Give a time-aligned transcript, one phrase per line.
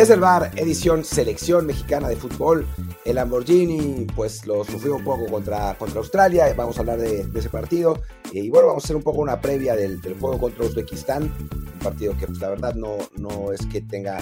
[0.00, 2.66] Desde el bar, edición selección mexicana de fútbol.
[3.04, 6.54] El Lamborghini, pues lo sufrió un poco contra, contra Australia.
[6.56, 8.00] Vamos a hablar de, ese partido.
[8.32, 11.24] Y bueno, vamos a hacer un poco una previa del, juego contra Uzbekistán.
[11.24, 14.18] Un partido que, pues, la verdad, no, no es que tenga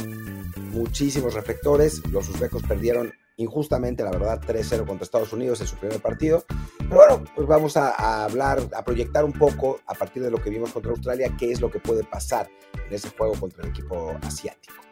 [0.73, 2.05] muchísimos reflectores.
[2.11, 6.45] Los uzbecos perdieron injustamente, la verdad, 3-0 contra Estados Unidos en su primer partido.
[6.77, 10.43] Pero bueno, pues vamos a, a, hablar, a proyectar un poco a partir de lo
[10.43, 12.51] que vimos contra Australia, qué es lo que puede pasar
[12.85, 14.88] en ese juego contra el equipo asiático.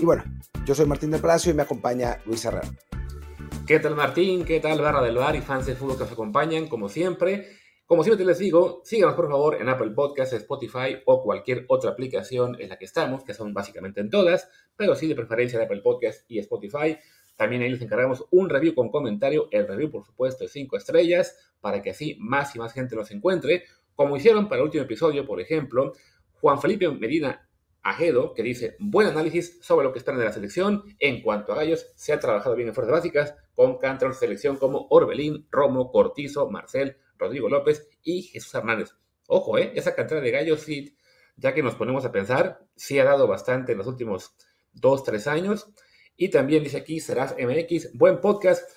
[0.00, 0.24] Y bueno,
[0.64, 2.68] yo soy Martín del Palacio y me acompaña Luis Herrera.
[3.66, 4.44] ¿Qué tal Martín?
[4.44, 6.68] ¿Qué tal Barra del Bar y fans de fútbol que nos acompañan?
[6.68, 7.48] Como siempre,
[7.86, 12.56] como siempre les digo, síganos por favor en Apple Podcasts, Spotify o cualquier otra aplicación
[12.60, 15.82] en la que estamos, que son básicamente en todas, pero sí de preferencia en Apple
[15.82, 16.98] Podcasts y Spotify.
[17.36, 21.36] También ahí les encargamos un review con comentario, el review por supuesto de 5 estrellas,
[21.60, 25.26] para que así más y más gente los encuentre, como hicieron para el último episodio,
[25.26, 25.92] por ejemplo,
[26.40, 27.48] Juan Felipe Medina
[27.82, 30.84] Ajedo, que dice, buen análisis sobre lo que están en la selección.
[31.00, 34.56] En cuanto a Gallos, se ha trabajado bien en fuerzas básicas, con cantos de selección
[34.56, 38.90] como Orbelín, Romo, Cortizo, Marcel, Rodrigo López y Jesús Hernández.
[39.26, 39.72] Ojo, ¿eh?
[39.74, 40.96] esa cantera de Gallos, sí,
[41.36, 44.36] ya que nos ponemos a pensar, sí ha dado bastante en los últimos
[44.72, 45.68] dos, tres años.
[46.16, 48.70] Y también dice aquí, Serás MX, buen podcast,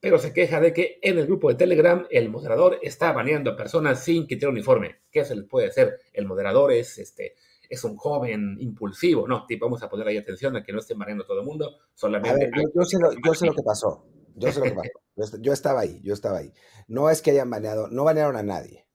[0.00, 3.56] pero se queja de que en el grupo de Telegram el moderador está baneando a
[3.56, 4.96] personas sin quitar uniforme.
[5.10, 6.00] ¿Qué se les puede hacer?
[6.12, 7.36] El moderador es este
[7.72, 10.98] es un joven impulsivo, no, tipo, vamos a poner ahí atención a que no estén
[10.98, 12.50] mareando todo el mundo, solamente...
[12.74, 13.08] yo, sé lo,
[13.54, 16.52] que pasó, yo sé lo que pasó, yo estaba ahí, yo estaba ahí.
[16.86, 18.86] No es que hayan baneado, no banearon a nadie,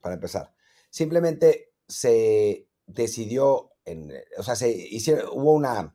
[0.00, 0.54] para empezar.
[0.90, 5.92] Simplemente se decidió, en, o sea, se hicieron, hubo una,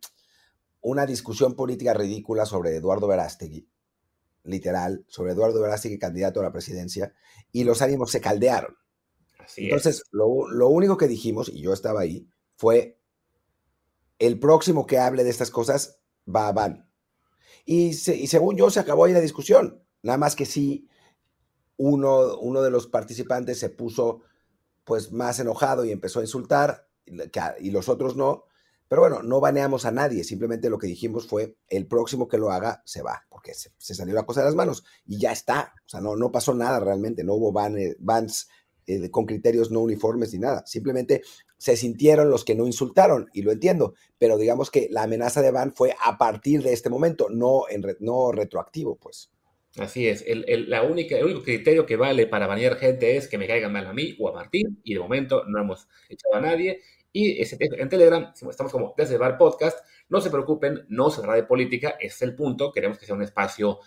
[0.81, 3.69] una discusión política ridícula sobre Eduardo Verástegui,
[4.43, 7.13] literal, sobre Eduardo Verástegui, candidato a la presidencia,
[7.53, 8.75] y los ánimos se caldearon.
[9.57, 12.99] Entonces, lo, único que dijimos, y yo estaba ahí, fue
[14.19, 15.99] el próximo que hable de estas cosas
[16.33, 16.89] va a Van.
[17.65, 19.83] Y, según yo se acabó ahí la discusión.
[20.03, 20.87] Nada más que sí,
[21.77, 24.21] uno, uno de los participantes se puso
[24.83, 26.87] pues más enojado y empezó a insultar,
[27.59, 28.45] y los otros no.
[28.87, 32.51] Pero bueno, no baneamos a nadie, simplemente lo que dijimos fue el próximo que lo
[32.51, 35.73] haga se va, porque se, salió la cosa de las manos y ya está.
[35.85, 38.47] O sea, no, no pasó nada realmente, no hubo bans
[38.87, 40.65] eh, con criterios no uniformes ni nada.
[40.65, 41.21] Simplemente
[41.57, 45.51] se sintieron los que no insultaron, y lo entiendo, pero digamos que la amenaza de
[45.51, 49.31] ban fue a partir de este momento, no, en no retroactivo, pues.
[49.77, 53.37] Así es, el, la única, el único criterio que vale para banear gente es que
[53.37, 56.41] me caigan mal a mí o a Martín, y de momento no hemos echado a
[56.41, 56.81] nadie.
[57.11, 59.79] Y en Telegram estamos como desde Bar Podcast.
[60.09, 62.73] No se preocupen, no se habla de política, ese es el punto.
[62.73, 63.79] Queremos que sea un espacio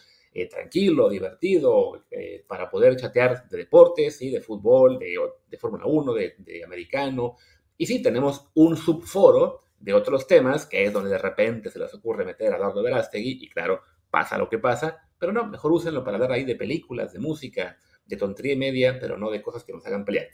[0.42, 6.12] eh, tranquilo, divertido, eh, para poder chatear de deportes, y de fútbol, de, Fórmula 1,
[6.14, 7.36] de, americano.
[7.76, 11.92] Y sí, tenemos un subforo de otros temas, que es donde de repente se les
[11.94, 16.04] ocurre meter a Eduardo Verástegui, y claro, pasa lo que pasa, pero no, mejor úsenlo
[16.04, 19.64] para hablar ahí de películas, de música, de tontería y media, pero no de cosas
[19.64, 20.28] que nos hagan pelear.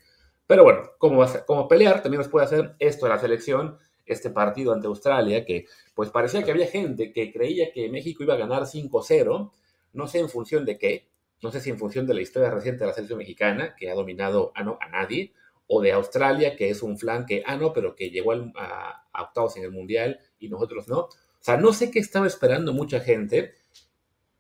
[0.47, 4.73] Pero bueno, como, como pelear, también nos puede hacer esto de la selección, este partido
[4.73, 8.65] ante Australia, que pues parecía que había gente que creía que México iba a ganar
[8.65, 9.51] 5-0,
[9.95, 11.09] no sé en función de qué,
[11.43, 13.95] no sé si en función de la historia reciente de la selección mexicana, que ha
[13.95, 15.33] dominado a, no, a nadie,
[15.67, 19.57] o de Australia, que es un flan que, ah, no, pero que llegó a, octavos
[19.57, 20.99] en el Mundial y nosotros no.
[21.01, 21.11] O
[21.41, 23.55] sea, no sé qué estaba esperando mucha gente,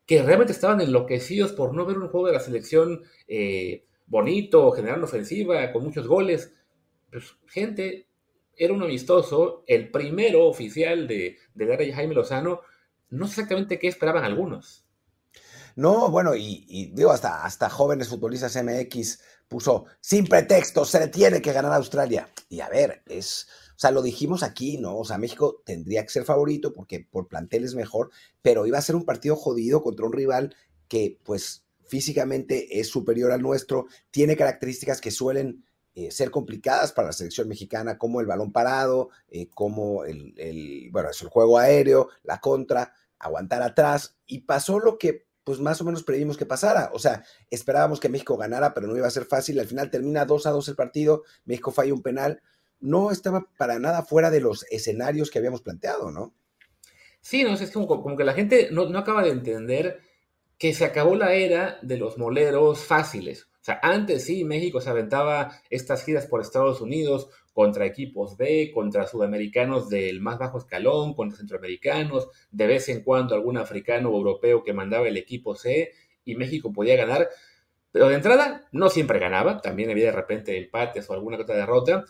[0.06, 5.06] que realmente estaban enloquecidos por no ver un juego de la selección eh, bonito, generando
[5.06, 6.54] ofensiva, con muchos goles.
[7.10, 8.08] Pues, gente,
[8.56, 12.60] era un amistoso, el primero oficial de, de Gara y Jaime Lozano,
[13.10, 14.83] no sé exactamente qué esperaban algunos.
[15.76, 19.18] No, bueno, y, digo, hasta, hasta jóvenes futbolistas MX
[19.48, 22.28] puso, sin pretexto, se le tiene que ganar a Australia.
[22.48, 24.96] Y a ver, es, o sea, lo dijimos aquí, ¿no?
[24.98, 28.10] O sea, México tendría que ser favorito porque por plantel es mejor,
[28.40, 30.54] pero iba a ser un partido jodido contra un rival
[30.88, 37.08] que, pues, físicamente es superior al nuestro, tiene características que suelen eh, ser complicadas para
[37.08, 41.58] la selección mexicana, como el balón parado, eh, como el, el, bueno, es el juego
[41.58, 46.46] aéreo, la contra, aguantar atrás, y pasó lo que pues más o menos previmos que
[46.46, 46.90] pasara.
[46.92, 49.60] O sea, esperábamos que México ganara, pero no iba a ser fácil.
[49.60, 52.42] Al final termina 2 a 2 el partido, México falla un penal.
[52.80, 56.34] No estaba para nada fuera de los escenarios que habíamos planteado, ¿no?
[57.20, 60.00] Sí, no, es como, como que la gente no, no acaba de entender
[60.58, 63.48] que se acabó la era de los moleros fáciles.
[63.64, 69.06] Sea, antes sí, México se aventaba estas giras por Estados Unidos contra equipos B, contra
[69.06, 74.62] sudamericanos del más bajo escalón, contra centroamericanos, de vez en cuando algún africano o europeo
[74.62, 75.92] que mandaba el equipo C
[76.26, 77.30] y México podía ganar.
[77.90, 82.04] Pero de entrada no siempre ganaba, también había de repente empates o alguna otra derrota.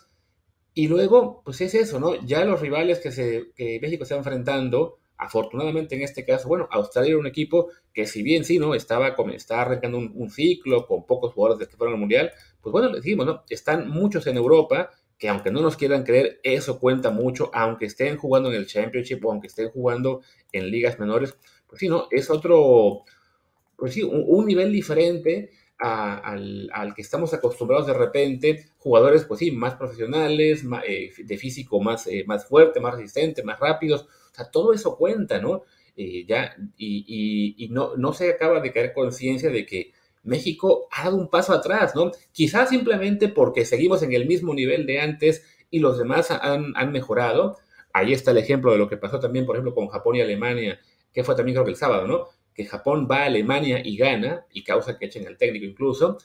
[0.73, 2.15] Y luego, pues es eso, ¿no?
[2.25, 7.11] Ya los rivales que, se, que México está enfrentando, afortunadamente en este caso, bueno, Australia
[7.11, 8.75] era un equipo que si bien sí, ¿no?
[8.75, 12.31] Estaba, estaba arrancando un, ciclo con pocos jugadores que fueron al Mundial,
[12.61, 13.43] pues bueno, le decimos, ¿no?
[13.49, 18.17] Están muchos en Europa, que aunque no nos quieran creer, eso cuenta mucho, aunque estén
[18.17, 20.21] jugando en el Championship o aunque estén jugando
[20.51, 21.37] en ligas menores,
[21.67, 22.07] pues sí, ¿no?
[22.11, 23.03] Es otro,
[23.77, 29.75] pues sí, un nivel diferente al, que estamos acostumbrados de repente, jugadores, pues sí, más
[29.75, 34.73] profesionales, eh, de físico más, eh, más fuerte, más resistente, más rápidos, o sea, todo
[34.73, 35.63] eso cuenta, ¿no?
[35.95, 39.93] Eh, ya, y, no, no se acaba de caer conciencia de que
[40.23, 42.11] México ha dado un paso atrás, ¿no?
[42.31, 46.91] Quizás simplemente porque seguimos en el mismo nivel de antes y los demás han, han
[46.91, 47.57] mejorado.
[47.93, 50.79] Ahí está el ejemplo de lo que pasó también, por ejemplo, con Japón y Alemania,
[51.13, 52.27] que fue también creo que el sábado, ¿no?
[52.55, 56.17] que Japón va a Alemania y gana, y causa que echen al técnico incluso,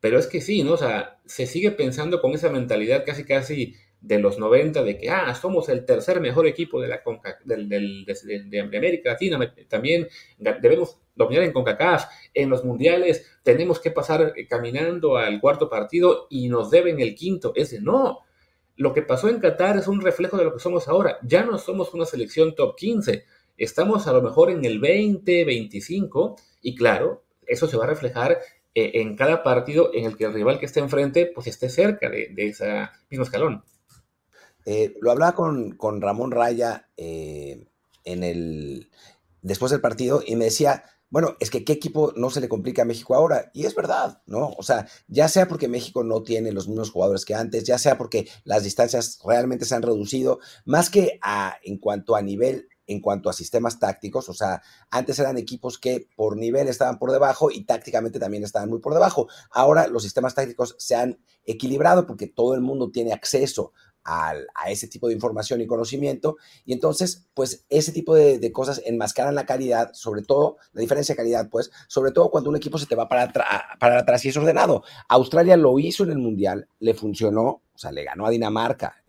[0.00, 0.72] pero es que sí, ¿no?
[0.72, 5.08] O sea, se sigue pensando con esa mentalidad casi casi de los 90 de que,
[5.10, 7.00] ah, somos el tercer mejor equipo de, la
[7.44, 10.08] de, América Latina, también
[10.38, 16.26] debemos dominar en CONCACAF, en los mundiales tenemos que pasar eh, caminando al cuarto partido
[16.30, 18.20] y nos deben el quinto, ese no.
[18.76, 21.18] Lo que pasó en Qatar es un reflejo de lo que somos ahora.
[21.22, 23.24] Ya no somos una selección top 15,
[23.56, 28.38] estamos a lo mejor en el 20, 25 y claro, eso se va a reflejar
[28.74, 32.08] eh, en cada partido en el que el rival que esté enfrente pues esté cerca
[32.08, 33.62] de, ese mismo escalón.
[34.64, 37.66] Eh, lo hablaba con, Ramón Raya eh,
[38.04, 38.90] en el,
[39.40, 42.82] después del partido y me decía, bueno, es que qué equipo no se le complica
[42.82, 43.50] a México ahora.
[43.52, 44.54] Y es verdad, ¿no?
[44.56, 47.98] O sea, ya sea porque México no tiene los mismos jugadores que antes, ya sea
[47.98, 53.00] porque las distancias realmente se han reducido, más que a, en cuanto a nivel en
[53.00, 54.60] cuanto a sistemas tácticos, o sea,
[54.90, 58.92] antes eran equipos que por nivel estaban por debajo y tácticamente también estaban muy por
[58.92, 59.28] debajo.
[59.50, 63.72] Ahora los sistemas tácticos se han equilibrado porque todo el mundo tiene acceso
[64.04, 64.34] a
[64.68, 69.46] ese tipo de información y conocimiento y entonces pues ese tipo de, cosas enmascaran la
[69.46, 72.94] calidad, sobre todo la diferencia de calidad pues, sobre todo cuando un equipo se te
[72.94, 73.32] va para,
[73.78, 74.82] para atrás y es ordenado.
[75.08, 79.02] Australia lo hizo en el Mundial, le funcionó, o sea, le ganó a Dinamarca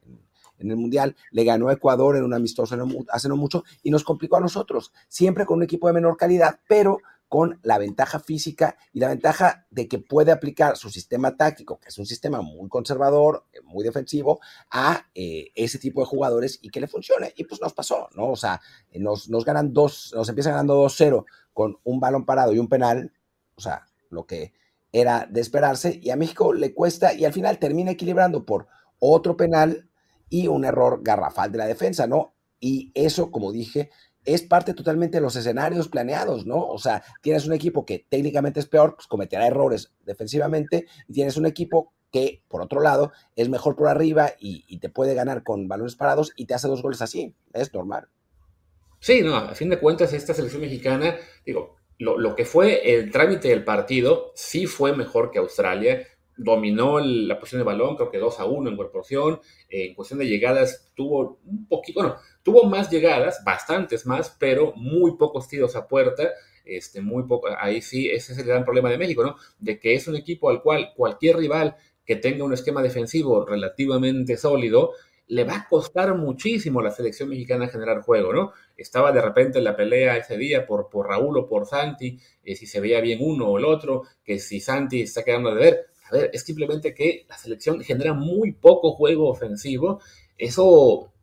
[0.60, 2.76] en el Mundial, le ganó a Ecuador en un amistoso
[3.10, 6.60] hace no mucho y nos complicó a nosotros, siempre con un equipo de menor calidad,
[6.68, 7.00] pero
[7.34, 11.90] con la ventaja física y la ventaja de que puede aplicar su sistema táctico, que
[11.90, 14.40] es un sistema muy conservador, eh, muy defensivo,
[14.70, 17.34] a eh, ese tipo de jugadores y que le funcione.
[17.36, 18.30] Y pues nos pasó, ¿no?
[18.30, 18.62] O sea,
[18.94, 23.12] nos, nos ganan dos, nos empiezan ganando 2-0 con un balón parado y un penal,
[23.56, 24.54] o sea, lo que
[24.92, 28.68] era de esperarse, y a México le cuesta y al final termina equilibrando por
[29.00, 29.90] otro penal
[30.30, 32.36] y un error garrafal de la defensa, ¿no?
[32.60, 33.90] Y eso, como dije,
[34.26, 36.66] es parte totalmente de los escenarios planeados, ¿no?
[36.68, 41.38] O sea, tienes un equipo que técnicamente es peor, pues cometerá errores defensivamente, y tienes
[41.38, 45.68] un equipo que, por otro lado, es mejor por arriba y, te puede ganar con
[45.68, 47.34] balones parados y te hace dos goles así.
[47.54, 48.08] Es normal.
[49.00, 51.16] Sí, no, a fin de cuentas, esta selección mexicana,
[51.46, 56.06] digo, lo, lo que fue el trámite del partido sí fue mejor que Australia
[56.38, 59.40] dominó la posición de balón, creo que 2 a 1 en proporción.
[59.70, 65.18] en cuestión de llegadas, tuvo un poquito, bueno, tuvo más llegadas, bastantes más, pero muy
[65.18, 66.30] pocos tiros a puerta.
[66.66, 69.36] Este, muy poco, ahí sí, ese es el gran problema de México, ¿no?
[69.60, 74.38] De que es un equipo al cual cualquier rival que tenga un esquema defensivo relativamente
[74.38, 74.92] sólido,
[75.28, 78.52] le va a costar muchísimo a la selección mexicana generar juego, ¿no?
[78.76, 82.56] Estaba de repente en la pelea ese día por, por Raúl o por Santi, eh,
[82.56, 85.88] si se veía bien uno o el otro, que si Santi está quedando de ver,
[86.04, 90.02] a ver, es simplemente que la selección genera muy poco juego ofensivo.
[90.38, 91.14] Eso,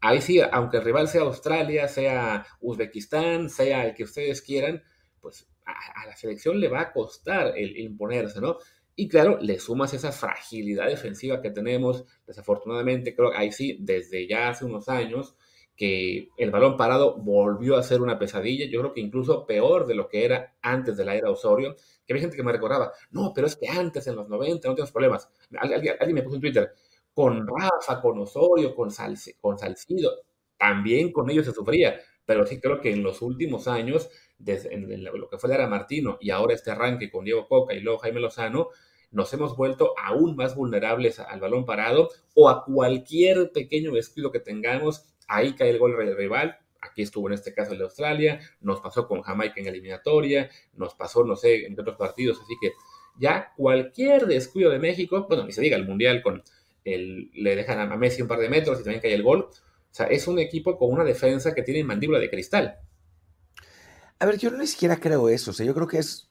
[0.00, 4.82] ahí sí, aunque el rival sea Australia, sea Uzbekistán, sea el que ustedes quieran,
[5.20, 8.58] pues a, la selección le va a costar el imponerse, ¿no?
[8.96, 14.26] Y claro, le sumas esa fragilidad defensiva que tenemos, desafortunadamente, creo que ahí sí, desde
[14.26, 15.36] ya hace unos años,
[15.80, 19.94] que el balón parado volvió a ser una pesadilla, yo creo que incluso peor de
[19.94, 21.74] lo que era antes de la era Osorio,
[22.06, 24.74] que había gente que me recordaba, no, pero es que antes, en los 90, no
[24.74, 25.30] tenemos problemas.
[25.58, 26.74] Alguien, me puso en Twitter,
[27.14, 28.90] con Rafa, con Osorio, con,
[29.40, 30.10] con Salcido,
[30.58, 35.02] también con ellos se sufría, pero sí creo que en los últimos años, desde en
[35.02, 38.00] lo que fue la era Martino y ahora este arranque con Diego Coca y luego
[38.00, 38.68] Jaime Lozano,
[39.12, 44.40] nos hemos vuelto aún más vulnerables al balón parado o a cualquier pequeño descuido que
[44.40, 46.58] tengamos ahí cae el gol del rival.
[46.82, 50.94] Aquí estuvo en este caso el de Australia, nos pasó con Jamaica en eliminatoria, nos
[50.94, 52.72] pasó, no sé, en otros partidos, así que
[53.18, 56.42] ya cualquier descuido de México, bueno, ni se diga el Mundial con
[56.84, 59.50] el, le dejan a Messi un par de metros y también cae el gol.
[59.50, 62.78] O sea, es un equipo con una defensa que tiene mandíbula de cristal.
[64.18, 65.50] A ver, yo no ni siquiera creo eso.
[65.50, 66.29] O sea, yo creo que es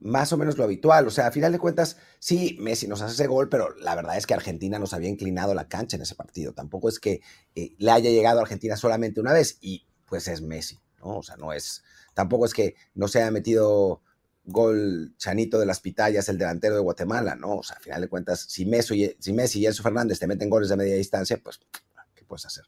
[0.00, 1.06] más o menos lo habitual.
[1.06, 4.16] O sea, a final de cuentas, sí, Messi nos hace ese gol, pero la verdad
[4.16, 6.52] es que Argentina nos había inclinado la cancha en ese partido.
[6.52, 7.20] Tampoco es que
[7.54, 11.18] eh, le haya llegado a Argentina solamente una vez y pues es Messi, ¿no?
[11.18, 14.02] O sea, no es, tampoco es que no se haya metido
[14.44, 17.56] gol Chanito de las Pitayas, el delantero de Guatemala, ¿no?
[17.56, 20.50] O sea, a final de cuentas, si Messi, si Messi y Enzo Fernández te meten
[20.50, 21.60] goles de media distancia, pues,
[22.14, 22.64] ¿qué puedes hacer?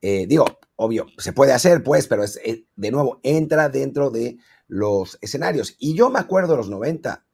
[0.00, 4.38] Eh, digo, obvio, se puede hacer, pues, pero es, eh, de nuevo, entra dentro de
[4.68, 5.76] los escenarios.
[5.78, 7.24] Y yo me acuerdo de los 90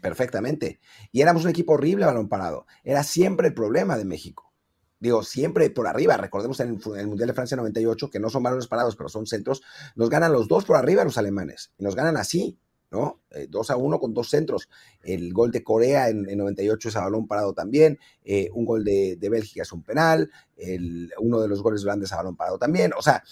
[0.00, 0.80] perfectamente.
[1.12, 2.66] Y éramos un equipo horrible balón parado.
[2.84, 4.52] Era siempre el problema de México.
[4.98, 6.16] Digo, siempre por arriba.
[6.16, 9.62] Recordemos en el, Mundial de Francia 98, que no son balones parados, pero son centros.
[9.94, 11.72] Nos ganan los dos por arriba los alemanes.
[11.78, 12.58] Y nos ganan así,
[12.90, 13.20] ¿no?
[13.48, 14.68] 2 eh, a 1 con dos centros.
[15.02, 17.98] El gol de Corea en, 98 es a balón parado también.
[18.24, 20.30] Eh, un gol de, Bélgica es un penal.
[20.56, 22.92] El, uno de los goles grandes a balón parado también.
[22.96, 23.22] O sea,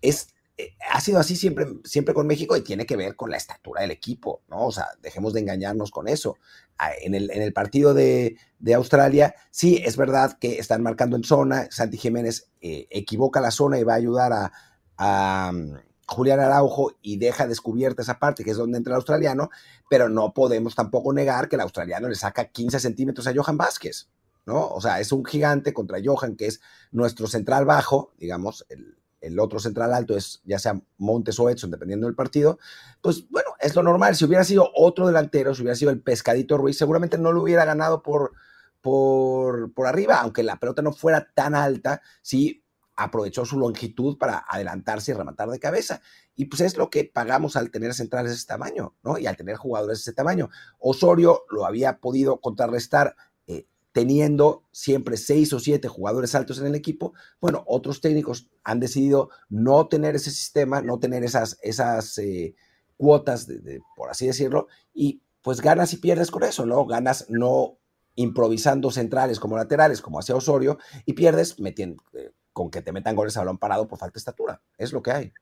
[0.00, 3.36] es eh, ha sido así siempre, siempre con México y tiene que ver con la
[3.36, 4.66] estatura del equipo, ¿no?
[4.66, 6.36] O sea, dejemos de engañarnos con eso.
[6.78, 8.36] Ah, en el, partido de,
[8.74, 13.78] Australia, sí, es verdad que están marcando en zona, Santi Jiménez eh, equivoca la zona
[13.78, 14.52] y va a ayudar
[14.96, 15.74] a, mm,
[16.06, 19.50] Julián Araujo y deja descubierta esa parte que es donde entra el australiano,
[19.88, 24.08] pero no podemos tampoco negar que el australiano le saca 15 centímetros a Johan Vázquez,
[24.46, 24.68] ¿no?
[24.68, 26.60] O sea, es un gigante contra Johan, que es
[26.92, 31.70] nuestro central bajo, digamos, el, el otro central alto es ya sea Montes o Edson,
[31.70, 32.58] dependiendo del partido,
[33.00, 34.14] pues bueno, es lo normal.
[34.16, 37.64] Si hubiera sido otro delantero, si hubiera sido el Pescadito Ruiz, seguramente no lo hubiera
[37.64, 38.32] ganado por,
[38.80, 42.64] por, por arriba, aunque la pelota no fuera tan alta, sí
[42.96, 46.00] aprovechó su longitud para adelantarse y rematar de cabeza.
[46.36, 49.18] Y pues es lo que pagamos al tener centrales de ese tamaño, ¿no?
[49.18, 50.48] Y al tener jugadores de ese tamaño.
[50.78, 53.16] Osorio lo había podido contrarrestar
[53.94, 59.30] teniendo siempre seis o siete jugadores altos en el equipo, bueno, otros técnicos han decidido
[59.48, 62.56] no tener ese sistema, no tener esas, esas eh,
[62.96, 66.84] cuotas, de, por así decirlo, y pues ganas y pierdes con eso, ¿no?
[66.86, 67.78] Ganas no
[68.16, 73.14] improvisando centrales como laterales, como hacía Osorio, y pierdes metiendo, eh, con que te metan
[73.14, 74.60] goles a balón parado por falta de estatura.
[74.76, 75.32] Es lo que hay.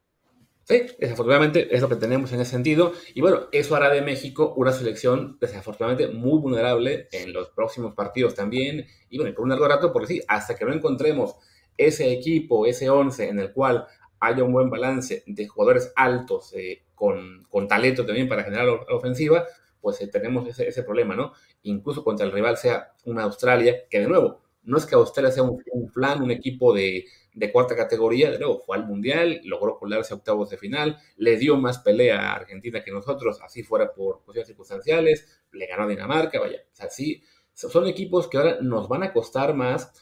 [0.64, 2.92] Sí, desafortunadamente es lo que tenemos en ese sentido.
[3.14, 8.34] Y bueno, eso hará de México una selección desafortunadamente muy vulnerable en los próximos partidos
[8.34, 8.86] también.
[9.10, 11.34] Y bueno, por un largo rato, porque sí, hasta que no encontremos
[11.76, 13.86] ese equipo, ese 11 en el cual
[14.20, 18.94] haya un buen balance de jugadores altos eh, con, con, talento también para generar la
[18.94, 19.44] ofensiva,
[19.80, 21.32] pues eh, tenemos ese, ese, problema, ¿no?
[21.64, 25.42] Incluso contra el rival sea una Australia, que de nuevo, no es que Australia sea
[25.42, 29.78] un, un plan, un equipo de de cuarta categoría, de nuevo, fue al Mundial, logró
[29.78, 34.22] colarse octavos de final, le dio más pelea a Argentina que nosotros, así fuera por
[34.22, 37.22] cuestiones circunstanciales, le ganó a Dinamarca, vaya, o sea, sí,
[37.54, 39.92] son equipos que ahora nos van a costar más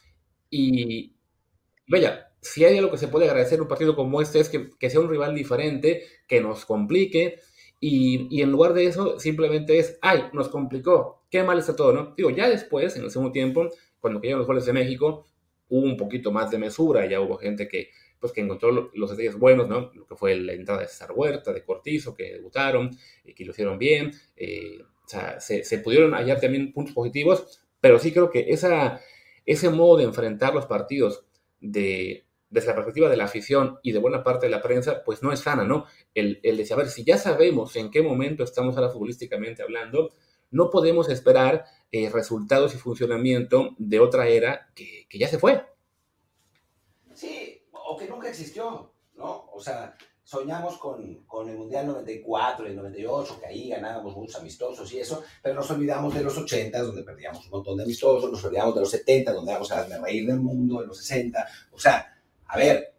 [0.49, 1.15] y,
[1.87, 4.91] vaya, si hay algo que se puede agradecer en un partido como este es que,
[4.91, 7.41] sea un rival diferente, que nos complique,
[7.83, 11.93] y, y, en lugar de eso, simplemente es, ay, nos complicó, qué mal está todo,
[11.95, 12.15] ¿no?
[12.15, 13.69] Digo, ya después, en el segundo tiempo,
[14.01, 15.27] cuando cayeron los goles de México,
[15.71, 19.39] hubo un poquito más de mesura, ya hubo gente que, pues, que encontró los detalles
[19.39, 19.91] buenos, ¿no?
[19.95, 22.91] Lo que fue la entrada de César Huerta, de Cortizo, que debutaron
[23.25, 24.13] y que lo hicieron bien.
[24.37, 29.01] Eh, o sea, se, pudieron hallar también puntos positivos, pero sí creo que esa,
[29.47, 31.25] ese modo de enfrentar los partidos
[31.61, 35.23] de, desde la perspectiva de la afición y de buena parte de la prensa, pues
[35.23, 35.87] no es sana, ¿no?
[36.15, 40.13] El, el de saber si ya sabemos en qué momento estamos ahora futbolísticamente hablando,
[40.51, 45.65] no podemos esperar eh, resultados y funcionamiento de otra era que, ya se fue.
[47.15, 49.51] Sí, o que nunca existió, ¿no?
[49.53, 54.93] O sea, soñamos con, el Mundial 94 y el 98, que ahí ganábamos muchos amistosos
[54.93, 58.45] y eso, pero nos olvidamos de los 80, donde perdíamos un montón de amistosos, nos
[58.45, 61.45] olvidamos de los 70, donde íbamos a reír del mundo, en los 60.
[61.73, 62.17] O sea,
[62.47, 62.95] a ver,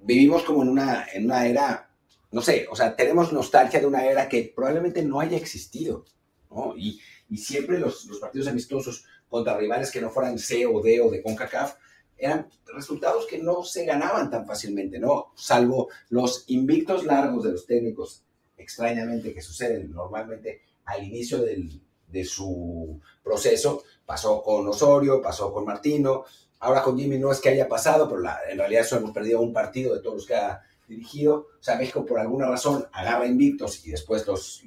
[0.00, 1.90] vivimos como en una, en una era,
[2.32, 6.04] no sé, o sea, tenemos nostalgia de una era que probablemente no haya existido,
[6.50, 6.76] ¿no?
[6.76, 11.10] Y, y siempre los, partidos amistosos contra rivales que no fueran C o D o
[11.10, 11.74] de CONCACAF
[12.18, 15.32] eran resultados que no se ganaban tan fácilmente, ¿no?
[15.34, 18.22] Salvo los invictos largos de los técnicos,
[18.56, 23.82] extrañamente, que suceden normalmente al inicio de su proceso.
[24.06, 26.24] Pasó con Osorio, pasó con Martino,
[26.60, 29.52] ahora con Jimmy no es que haya pasado, pero en realidad solo hemos perdido un
[29.52, 31.48] partido de todos los que ha dirigido.
[31.58, 34.62] O sea, México por alguna razón agarra invictos y después los,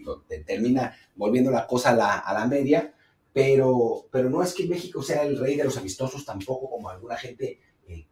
[0.46, 2.94] termina volviendo la cosa a la, media.
[3.32, 7.16] Pero, pero no es que México sea el rey de los amistosos tampoco, como alguna
[7.16, 8.08] gente eh,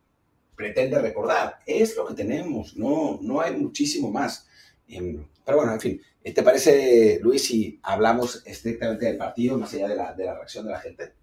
[0.55, 1.57] pretende recordar.
[1.65, 4.47] Es lo que tenemos, no, no hay muchísimo más.
[4.87, 9.73] Em, pero bueno, en fin, eh, ¿te parece, Luis, si hablamos estrictamente del partido, más
[9.73, 11.13] allá de la, de la reacción de la gente?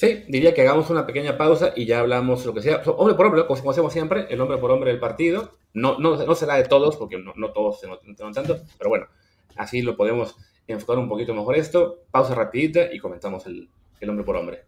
[0.00, 2.80] Sí, diría que hagamos una pequeña pausa y ya hablamos lo que sea.
[2.86, 5.58] Hombre por hombre, como hacemos siempre, el hombre por hombre del partido.
[5.74, 9.08] No, no, no será de todos, porque no, no todos se notan tanto, pero bueno,
[9.56, 12.04] así lo podemos enfocar un poquito mejor esto.
[12.10, 13.68] Pausa rapidita y comentamos el,
[14.00, 14.64] el hombre por hombre.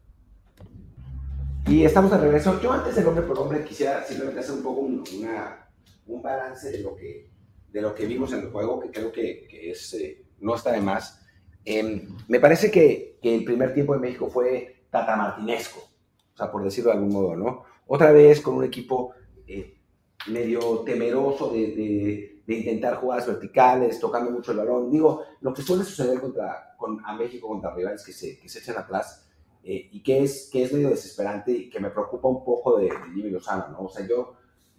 [1.67, 2.61] Y estamos de regreso.
[2.61, 5.67] Yo antes del hombre por hombre quisiera simplemente hacer un poco un, una,
[6.09, 7.31] un balance de lo, que,
[7.71, 10.73] de lo que vimos en el juego, que creo que, que es, eh, no está
[10.73, 11.25] de más.
[11.65, 16.63] Eh, me parece que, que, el primer tiempo de México fue tatamartinesco, o sea, por
[16.63, 17.65] decirlo de algún modo, ¿no?
[17.87, 19.15] Otra vez con un equipo
[19.47, 19.81] eh,
[20.29, 24.91] medio temeroso de, de, de, intentar jugadas verticales, tocando mucho el balón.
[24.91, 28.59] Digo, lo que suele suceder contra, con, a México contra rivales que se, que se
[28.59, 29.29] echan atrás
[29.65, 32.85] eh, y que es, que es medio desesperante y que me preocupa un poco de,
[32.85, 33.85] de Jimmy Lozano, ¿no?
[33.85, 34.35] O sea, yo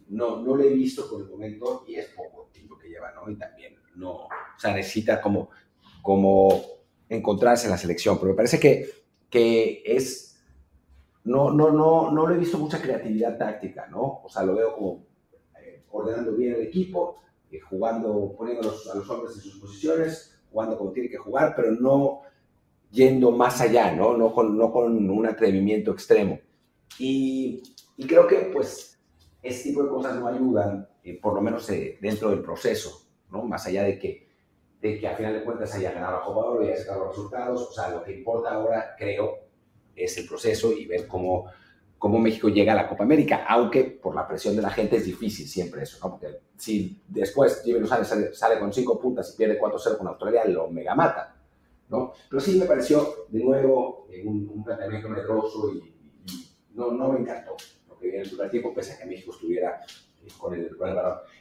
[0.10, 3.30] no, no lo he visto por el momento y es poco tiempo que lleva, ¿no?
[3.32, 4.30] Y también no, o
[4.60, 5.50] sea, necesita como,
[6.04, 6.62] como
[7.10, 9.03] encontrarse en la selección, pero me parece que,
[9.34, 10.40] que es,
[11.24, 14.22] no, no, no, no he visto mucha creatividad táctica, ¿no?
[14.24, 15.08] O sea, lo veo como
[15.60, 17.16] eh, ordenando bien el equipo,
[17.50, 21.72] eh, jugando, poniendo a los hombres en sus posiciones, jugando como tiene que jugar, pero
[21.72, 22.22] no
[22.92, 24.16] yendo más allá, ¿no?
[24.16, 26.40] No con, no con un atrevimiento extremo.
[27.00, 27.64] Y,
[27.98, 29.02] y creo que, pues,
[29.42, 33.42] este tipo de cosas no ayudan, eh, por lo menos eh, dentro del proceso, ¿no?
[33.46, 34.28] Más allá de que,
[34.84, 37.70] de que a final de cuentas haya ganado a jugador y haya sacado los resultados,
[37.70, 39.40] o sea, lo que importa ahora, creo,
[39.96, 41.46] es el proceso y ver cómo,
[41.98, 45.06] cómo México llega a la Copa América, aunque por la presión de la gente es
[45.06, 46.12] difícil siempre eso, ¿no?
[46.12, 50.44] Porque si después Jimmy Lozano sale, sale con cinco puntas y pierde 4-0 con Australia,
[50.46, 51.34] lo mega mata.
[51.88, 52.12] ¿no?
[52.30, 55.78] Pero sí me pareció, de nuevo, un, un planteamiento medroso y,
[56.30, 57.56] y, no, no me encantó
[57.88, 60.76] lo que viene en el primer tiempo, pese a que México estuviera eh, con el,
[60.78, 60.96] con el.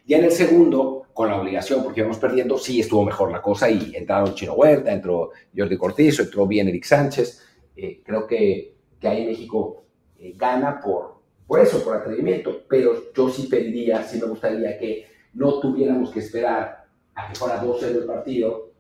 [0.07, 3.71] Ya en el segundo, con la obligación, porque íbamos perdiendo, sí estuvo mejor la cosa
[3.71, 7.41] y entraron Chino Huerta, entró Jordi Cortizo, entró bien Eric Sánchez.
[7.77, 9.85] Eh, creo que, que ahí México
[10.19, 15.07] eh, gana por, por eso, por atrevimiento, pero yo sí pediría, sí me gustaría que
[15.35, 18.73] no tuviéramos que esperar a que fuera 2-0 el partido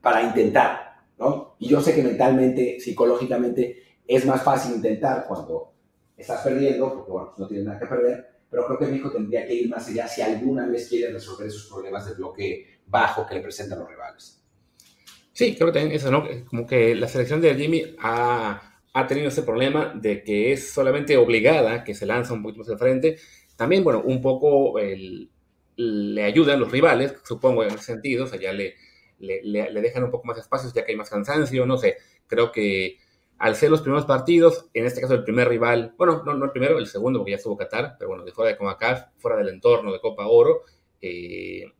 [0.00, 1.56] para intentar ¿no?
[1.58, 5.72] Y yo sé que mentalmente, psicológicamente, es más fácil intentar cuando
[6.16, 9.46] estás perdiendo, porque bueno, pues no tienes nada que perder, pero creo que México tendría
[9.46, 13.34] que ir más allá si alguna vez quiere resolver esos problemas de bloque bajo que
[13.34, 14.42] le presentan los rivales.
[15.32, 16.26] Sí, creo que también eso, ¿no?
[16.46, 21.16] Como que la selección de Jimmy ha, ha tenido ese problema de que es solamente
[21.16, 23.18] obligada, que se lanza un poquito más al frente.
[23.56, 25.30] También, bueno, un poco el,
[25.76, 28.74] le ayudan los rivales, supongo en ese sentido, o sea, ya le,
[29.20, 32.50] le, le, dejan un poco más espacios ya que hay más cansancio, no sé, creo
[32.50, 32.98] que
[33.38, 36.50] al ser los primeros partidos, en este caso el primer rival, bueno, no, no el
[36.50, 39.48] primero, el segundo, porque ya estuvo Qatar, pero bueno, de fuera de CONCACAF, fuera del
[39.48, 40.62] entorno de Copa Oro,
[41.00, 41.72] eh,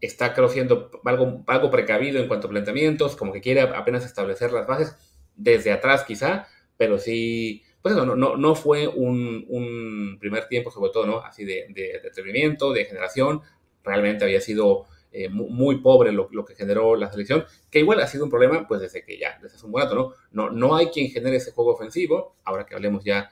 [0.00, 4.52] está creo siendo algo, algo precavido en cuanto a planteamientos, como que quiere apenas establecer
[4.52, 4.96] las bases
[5.36, 10.90] desde atrás quizá, pero sí, pues no, no, no fue un, un, primer tiempo, sobre
[10.90, 11.18] todo, ¿no?
[11.20, 13.42] Así de, de, de atrevimiento, de generación,
[13.84, 18.24] realmente había sido eh, muy, pobre lo, que generó la selección, que igual ha sido
[18.24, 20.14] un problema pues desde que ya, desde hace un buen rato, ¿no?
[20.32, 20.50] ¿no?
[20.50, 23.30] No hay quien genere ese juego ofensivo, ahora que hablemos ya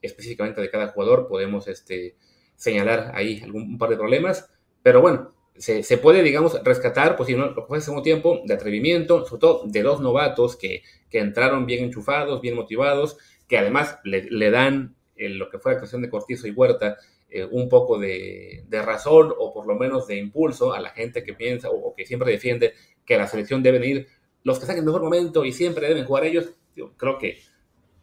[0.00, 2.14] específicamente de cada jugador, podemos este,
[2.54, 4.48] señalar ahí algún un par de problemas,
[4.80, 8.04] pero bueno, se, se, puede, digamos, rescatar, pues si no, lo que fue hace un
[8.04, 13.16] tiempo, de atrevimiento, sobre todo de dos novatos que, que entraron bien enchufados, bien motivados,
[13.48, 16.96] que además le, le dan eh, lo que fue la actuación de Cortizo y Huerta,
[17.36, 21.34] eh, un poco de, razón o por lo menos de impulso a la gente que
[21.34, 24.06] piensa o, que siempre defiende que la selección deben ir
[24.44, 26.50] los que están en el mejor momento y siempre deben jugar ellos.
[26.76, 27.38] Yo creo que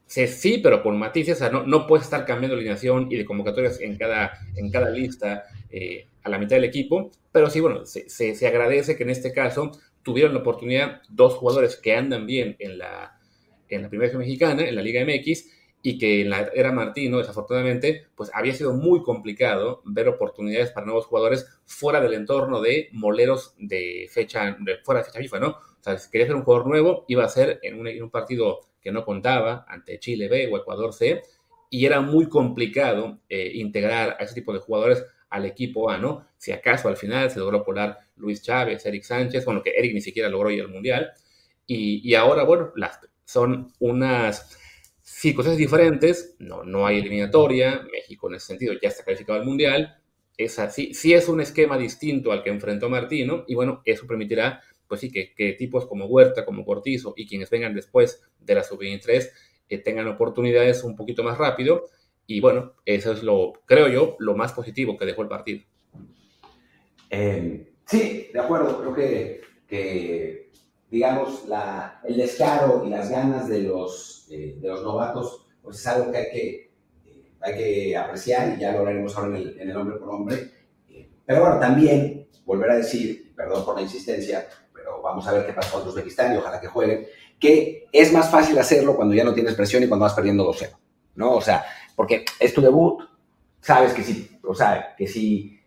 [0.05, 3.79] sí, pero con matices, o sea, no, no puedes estar cambiando alineación y de convocatorias
[3.79, 8.09] en cada, en cada lista eh, a la mitad del equipo, pero sí, bueno, se,
[8.09, 9.71] se, se, agradece que en este caso
[10.03, 13.17] tuvieron la oportunidad dos jugadores que andan bien en la,
[13.69, 15.45] en la Primera Mexicana, en la Liga MX,
[15.83, 20.85] y que en la era Martino, desafortunadamente, pues había sido muy complicado ver oportunidades para
[20.85, 25.47] nuevos jugadores fuera del entorno de moleros de fecha, de, fuera de fecha FIFA, ¿no?
[25.49, 28.91] O sea, si quería ser un jugador nuevo, iba a ser en un, partido que
[28.91, 31.21] no contaba ante Chile B o Ecuador C,
[31.69, 36.27] y era muy complicado eh, integrar a ese tipo de jugadores al equipo A, ¿no?
[36.37, 40.01] Si acaso al final se logró poner Luis Chávez, Eric Sánchez, bueno, que Eric ni
[40.01, 41.11] siquiera logró ir al Mundial,
[41.73, 42.73] y, ahora, bueno,
[43.23, 44.57] son unas
[45.11, 49.97] circunstancias diferentes, no, no hay eliminatoria, México en ese sentido ya está calificado al Mundial,
[50.37, 54.61] es así, sí es un esquema distinto al que enfrentó Martino, y bueno, eso permitirá,
[54.87, 58.63] pues sí, que, que tipos como Huerta, como Cortizo y quienes vengan después de la
[58.63, 59.29] sub-23
[59.69, 61.85] eh, tengan oportunidades un poquito más rápido,
[62.25, 65.61] y bueno, eso es lo, creo yo, lo más positivo que dejó el partido.
[67.09, 70.50] Eh, sí, de acuerdo, creo que, que
[70.91, 71.45] digamos,
[72.03, 76.17] el descaro y las ganas de los, eh, de los novatos, pues es algo que
[76.17, 76.71] hay que,
[77.05, 80.09] eh, hay que apreciar y ya lo hablaremos ahora en el, en el hombre por
[80.09, 80.51] hombre.
[80.89, 85.45] Eh, pero bueno, también volver a decir, perdón por la insistencia, pero vamos a ver
[85.45, 87.07] qué pasa con Uzbekistán y ojalá que jueguen,
[87.39, 90.77] que es más fácil hacerlo cuando ya no tienes presión y cuando vas perdiendo 2-0,
[91.15, 91.35] ¿no?
[91.35, 91.63] O sea,
[91.95, 93.01] porque es tu debut,
[93.61, 95.57] sabes que si, o sea, que si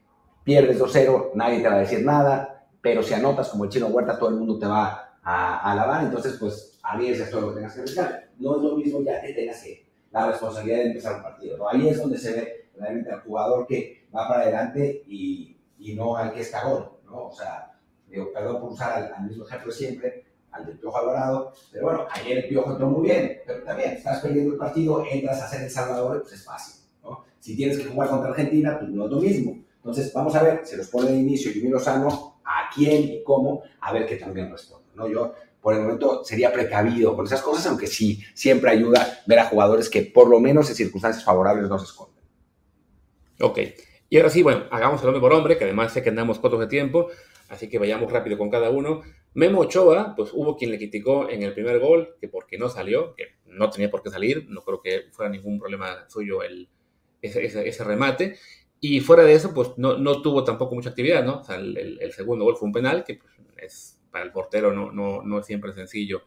[0.45, 4.19] pierdes 2-0, nadie te va a decir nada, pero si anotas como el chino Huerta,
[4.19, 7.81] todo el mundo te va a, alabar, entonces pues arriesgas todo lo que tengas que
[7.81, 8.29] arriesgar.
[8.39, 9.65] No es lo mismo ya que tengas
[10.11, 11.69] la responsabilidad de empezar un partido.
[11.69, 15.57] Ahí es donde se ve realmente al jugador que va para adelante y,
[15.97, 17.27] no al que es cagón, ¿no?
[17.27, 17.73] O sea,
[18.33, 22.49] perdón por usar al, mismo ejemplo siempre, al del Piojo Alvarado, pero bueno, ayer el
[22.49, 26.23] Piojo entró muy bien, pero también estás perdiendo el partido, entras a ser El Salvador,
[26.23, 27.25] pues es fácil, ¿no?
[27.39, 29.63] Si tienes que jugar contra Argentina, pues no es lo mismo.
[29.77, 33.63] Entonces, vamos a ver, se los pone de inicio Jimmy Lozano, a quién y cómo,
[33.81, 35.09] a ver qué también responde, ¿no?
[35.09, 39.47] Yo, por el momento, sería precavido con esas cosas, aunque sí, siempre ayuda ver a
[39.47, 42.25] jugadores que, por lo menos en circunstancias favorables, no se esconden.
[43.41, 43.59] Ok.
[44.09, 46.61] Y ahora sí, bueno, hagamos el hombre por hombre, que además sé que andamos cortos
[46.61, 47.09] de tiempo,
[47.49, 49.03] así que vayamos rápido con cada uno.
[49.35, 53.15] Memo Ochoa, pues hubo quien le criticó en el primer gol, que porque no salió,
[53.17, 56.69] que no tenía por qué salir, no creo que fuera ningún problema suyo el,
[57.21, 58.37] ese, remate.
[58.81, 61.41] Y fuera de eso, pues no, no, tuvo tampoco mucha actividad, ¿no?
[61.41, 64.93] O sea, el, segundo gol fue un penal, que pues, es, para el portero no,
[64.93, 66.23] no, no es siempre sencillo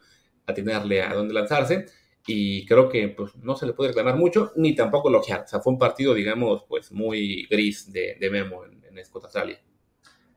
[0.45, 1.86] atinarle a dónde lanzarse
[2.28, 5.43] y creo que pues, no se le puede reclamar mucho, ni tampoco elogiar.
[5.43, 9.58] O sea, fue un partido, digamos, pues muy gris de, de Memo en, en Australia.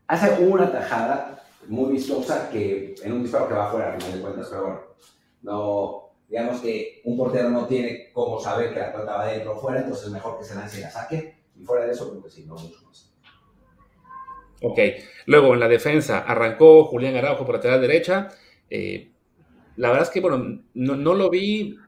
[0.06, 4.20] Hace una tajada muy vistosa que en un disparo que va afuera, a final de
[4.20, 4.80] cuentas, pero bueno,
[5.42, 9.60] no, digamos que un portero no tiene cómo saber que la pelota va dentro o
[9.60, 12.22] fuera, entonces es mejor que se lance y la saque, y fuera de eso creo
[12.22, 13.09] que sí, no mucho más.
[14.62, 14.78] Ok,
[15.26, 18.28] luego en la defensa arrancó Julián Araujo por lateral derecha,
[18.68, 19.10] eh,
[19.76, 21.78] la verdad es que, bueno, no, lo vi,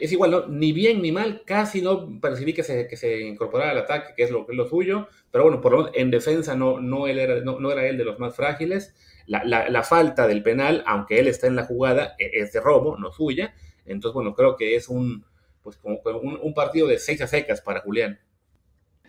[0.00, 0.46] es igual, ¿no?
[0.48, 4.24] ni bien ni mal, casi no percibí que se, que se incorporara al ataque, que
[4.24, 7.40] es lo, lo suyo, pero bueno, por lo menos en defensa no, no, él era,
[7.40, 8.94] no, era él de los más frágiles.
[9.26, 13.12] La, falta del penal, aunque él está en la jugada, e, es de robo, no
[13.12, 13.54] suya.
[13.84, 15.24] Entonces, bueno, creo que es un,
[15.62, 16.00] pues como
[16.42, 18.18] un, partido de seis a secas para Julián.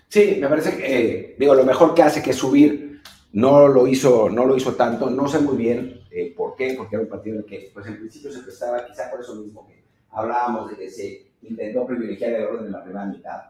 [0.10, 2.89] Sí, me parece que, eh, digo, lo mejor que hace que subir
[3.32, 6.96] no lo hizo, no lo hizo tanto, no sé muy bien eh, por qué, porque
[6.96, 9.68] era un partido en el que, pues en principio se prestaba, quizá por eso mismo
[9.68, 13.42] que hablábamos de que se intentó privilegiar el orden de la primera mitad.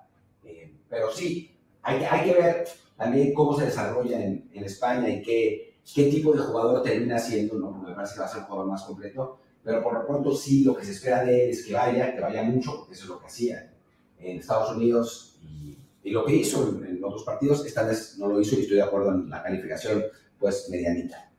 [0.43, 5.21] Eh, pero sí, hay, hay, que ver también cómo se desarrolla en, en, España y
[5.21, 7.71] qué, qué tipo de jugador termina siendo, ¿no?
[7.71, 10.35] Porque me parece que va a ser un jugador más completo, pero por lo pronto
[10.35, 13.03] sí, lo que se espera de él es que vaya, que vaya mucho, porque eso
[13.03, 13.73] es lo que hacía
[14.19, 18.39] en Estados Unidos y y lo que hizo en, otros partidos, esta vez no lo
[18.39, 20.03] hizo y estoy de acuerdo en la calificación,
[20.37, 21.29] pues medianita.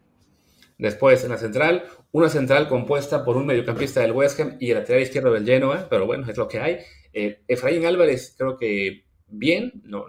[0.79, 4.79] Después, en la central, una central compuesta por un mediocampista del West Ham y el
[4.79, 6.79] lateral izquierdo del Genoa, pero bueno, es lo que hay.
[7.13, 10.07] Eh, Efraín Álvarez, creo que bien, no,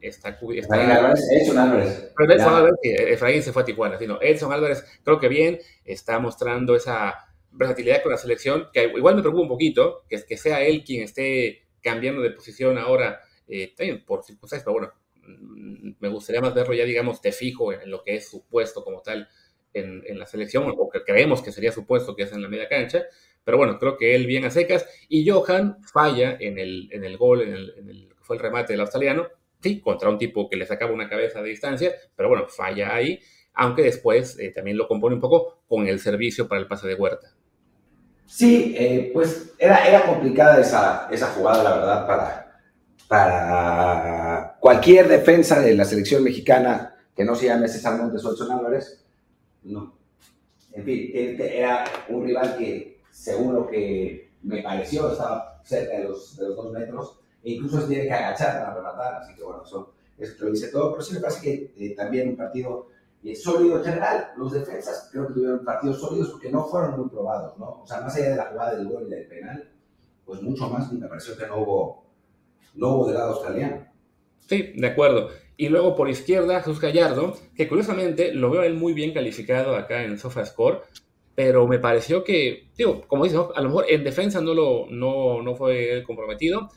[0.00, 2.12] está, está Efraín Álvarez, Edson Álvarez.
[2.16, 6.20] Pero Edson Álvarez, Efraín se fue a Tijuana, sino Edson Álvarez, creo que bien, está
[6.20, 7.14] mostrando esa
[7.50, 11.02] versatilidad con la selección, que igual me preocupa un poquito, que, que sea él quien
[11.02, 13.20] esté cambiando de posición ahora
[13.52, 14.92] eh, por circunstancias, pero bueno,
[15.26, 18.82] mm, me gustaría más verlo ya, digamos, de fijo en, lo que es su puesto
[18.82, 19.28] como tal
[19.74, 22.68] en, la selección, o que creemos que sería su puesto, que es en la media
[22.68, 23.04] cancha,
[23.44, 27.16] pero bueno, creo que él bien a secas, y Johan falla en el, en el
[27.16, 29.28] gol, en el, fue el remate del australiano,
[29.60, 33.18] sí, contra un tipo que le sacaba una cabeza de distancia, pero bueno, falla ahí,
[33.54, 36.94] aunque después eh, también lo compone un poco con el servicio para el pase de
[36.94, 37.34] Huerta.
[38.26, 42.41] Sí, eh, pues era, era complicada esa, esa jugada, la verdad, para,
[43.12, 48.50] para cualquier defensa de la selección mexicana que no se llame César Montes o Edson
[48.50, 49.04] Álvarez,
[49.64, 49.92] no.
[50.72, 56.38] En fin, era un rival que, según lo que me pareció, estaba cerca de los,
[56.38, 59.62] de los dos metros, e incluso se tiene que agachar para rematar, así que bueno,
[59.62, 62.86] eso, eso lo dice todo, pero sí me parece que eh, también un partido
[63.22, 64.32] eh, sólido en general.
[64.38, 67.82] Los defensas creo que tuvieron partidos sólidos porque no fueron muy probados, ¿no?
[67.82, 69.70] O sea, más allá de la jugada del gol y del penal,
[70.24, 72.01] pues mucho más me pareció que no hubo
[72.74, 73.86] no del lado australiano.
[74.40, 75.30] Sí, de acuerdo.
[75.56, 80.02] Y luego por izquierda, Jesús Gallardo, que curiosamente lo veo él muy bien calificado acá
[80.02, 80.80] en SofaScore,
[81.34, 85.42] pero me pareció que, digo, como dice, a lo mejor en defensa no, lo, no,
[85.42, 86.68] no fue comprometido,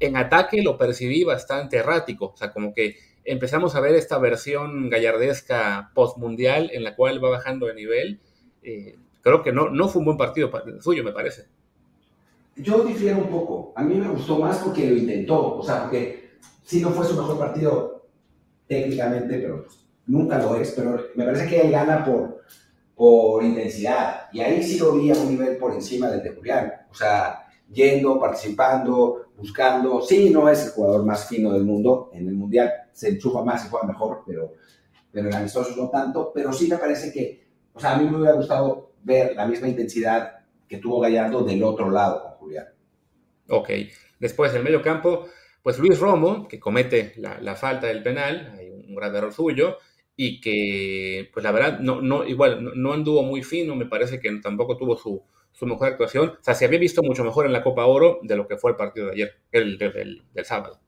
[0.00, 4.88] en ataque lo percibí bastante errático, o sea, como que empezamos a ver esta versión
[4.88, 8.20] gallardesca post-mundial en la cual va bajando de nivel.
[8.62, 10.50] Eh, creo que no, no fue un buen partido
[10.80, 11.46] suyo, me parece.
[12.62, 13.72] Yo difiero un poco.
[13.74, 15.56] A mí me gustó más porque lo intentó.
[15.56, 18.08] O sea, porque sí no fue su mejor partido
[18.66, 20.72] técnicamente, pero pues, nunca lo es.
[20.72, 22.42] Pero me parece que él gana por,
[22.94, 24.28] por intensidad.
[24.32, 26.72] Y ahí sí lo vi a un nivel por encima del de Julián.
[26.90, 30.02] O sea, yendo, participando, buscando.
[30.02, 32.10] Sí, no es el jugador más fino del mundo.
[32.12, 34.52] En el Mundial se enchufa más y juega mejor, pero,
[35.10, 36.30] pero en amistosos no tanto.
[36.34, 39.68] Pero sí me parece que O sea, a mí me hubiera gustado ver la misma
[39.68, 42.66] intensidad que tuvo Gallardo del otro lado Julián.
[43.48, 43.70] Ok.
[44.18, 45.28] Después, el medio campo,
[45.62, 49.78] pues Luis Romo, que comete la, falta del penal, hay un, gran error suyo,
[50.16, 54.30] y que, pues la verdad, no, no, igual, no, anduvo muy fino, me parece que
[54.40, 55.22] tampoco tuvo su,
[55.52, 56.30] su, mejor actuación.
[56.40, 58.72] O sea, se había visto mucho mejor en la Copa Oro de lo que fue
[58.72, 60.80] el partido de ayer, el del, del sábado.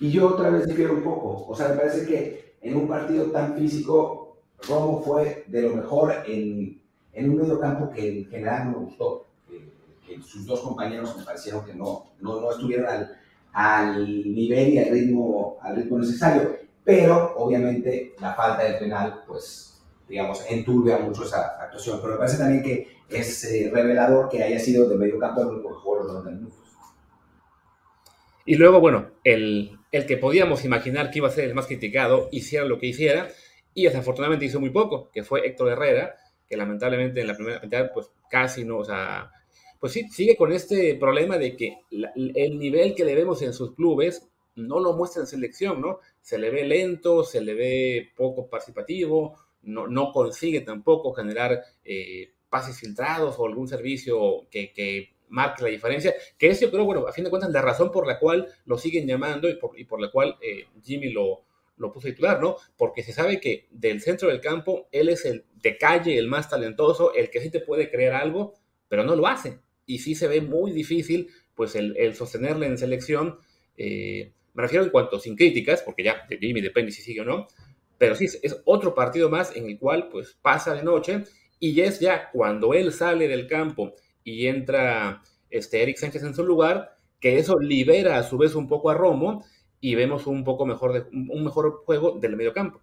[0.00, 1.46] Y yo otra vez difiero un poco.
[1.46, 6.12] O sea, me parece que en un partido tan físico, Romo fue de lo mejor
[6.26, 9.26] en, en un medio campo que en general no me gustó.
[10.16, 13.18] Que, sus dos compañeros me parecieron que no, no, no estuvieron al,
[13.52, 16.56] al, nivel y al ritmo, al ritmo necesario.
[16.84, 21.98] Pero obviamente la falta de penal, pues, digamos, enturbia mucho esa actuación.
[22.00, 25.48] Pero me parece también que es eh, revelador que haya sido de medio campo el
[25.48, 26.58] único que los 90 minutos.
[28.46, 32.28] Y luego, bueno, el, el que podíamos imaginar que iba a ser el más criticado,
[32.32, 33.28] hiciera lo que hiciera,
[33.74, 36.16] y desafortunadamente hizo muy poco, que fue Héctor Herrera,
[36.48, 39.30] que lamentablemente en la primera mitad, pues casi no, o sea,
[39.80, 43.74] pues sí, sigue con este problema de que el nivel que le vemos en sus
[43.74, 45.98] clubes no lo muestra en selección, ¿no?
[46.20, 52.78] Se le ve lento, se le ve poco participativo, no, consigue tampoco generar eh, pases
[52.78, 57.12] filtrados o algún servicio que, que marque la diferencia, que es yo creo, bueno, a
[57.12, 60.00] fin de cuentas, la razón por la cual lo siguen llamando y por, y por
[60.00, 61.44] la cual eh, Jimmy lo,
[61.92, 62.56] puso titular, ¿no?
[62.76, 66.50] Porque se sabe que del centro del campo, él es el de calle, el más
[66.50, 68.54] talentoso, el que sí te puede creer algo,
[68.88, 69.60] pero no lo hace.
[69.90, 73.38] Y sí se ve muy difícil, pues, el, el sostenerle en selección.
[73.76, 77.24] Eh, me refiero en cuanto sin críticas, porque ya de Jimmy depende si sigue o
[77.24, 77.48] no,
[77.98, 81.24] pero sí, es otro partido más en el cual, pues, pasa de noche
[81.58, 86.44] y es ya cuando él sale del campo y entra este, Eric Sánchez en su
[86.44, 89.44] lugar, que eso libera a su vez un poco a Romo
[89.80, 92.80] y vemos un poco mejor, de, un mejor juego del medio campo.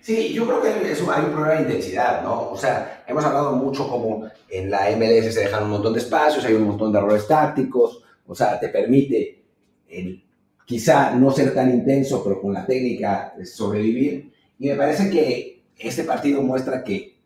[0.00, 2.50] Sí, yo creo que hay un problema de intensidad, ¿no?
[2.50, 6.44] O sea, hemos hablado mucho como en la MLS se dejan un montón de espacios,
[6.44, 9.42] hay un montón de errores tácticos, o sea, te permite
[10.64, 14.32] quizá no ser tan intenso, pero con la técnica sobrevivir.
[14.58, 17.18] Y me parece que este partido muestra que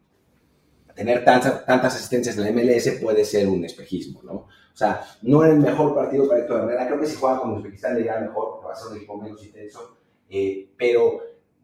[0.95, 4.33] tener tantas, tantas asistencias en la MLS puede ser un espejismo, ¿no?
[4.73, 6.87] O sea, no es el mejor partido para Héctor Herrera.
[6.87, 9.45] Creo que si juega con Uzbekistán le irá mejor, va a ser un equipo menos
[9.45, 9.99] intenso.
[10.31, 11.21] Eh, pero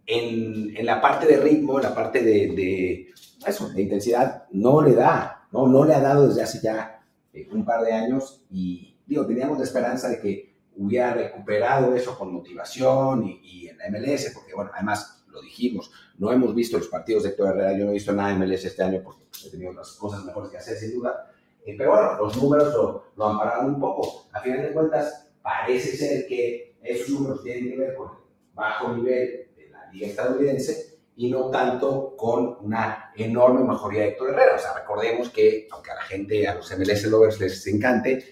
[0.09, 3.13] en, en, la parte de ritmo, en la parte de, de,
[3.47, 5.69] eso, de intensidad, no le da, ¿no?
[5.69, 8.43] No le ha dado desde hace ya eh, un par de años.
[8.51, 13.77] Y, digo, teníamos la esperanza de que hubiera recuperado eso con motivación y, y en
[13.77, 17.77] la MLS, porque, bueno, además lo dijimos, no hemos visto los partidos de Héctor Herrera,
[17.77, 20.51] yo no he visto nada de MLS este año porque he tenido otras cosas mejores
[20.51, 21.31] que hacer, sin duda.
[21.67, 24.27] Eh, pero bueno, los números lo, lo ampararon un poco.
[24.33, 28.11] A final de cuentas, parece ser que esos números tienen que ver con
[28.55, 29.48] bajo nivel
[29.93, 34.55] liga estadounidense y no tanto con una enorme mejoría de Héctor Herrera.
[34.55, 38.25] O sea, recordemos que, aunque a la gente, a los MLS lovers les encante,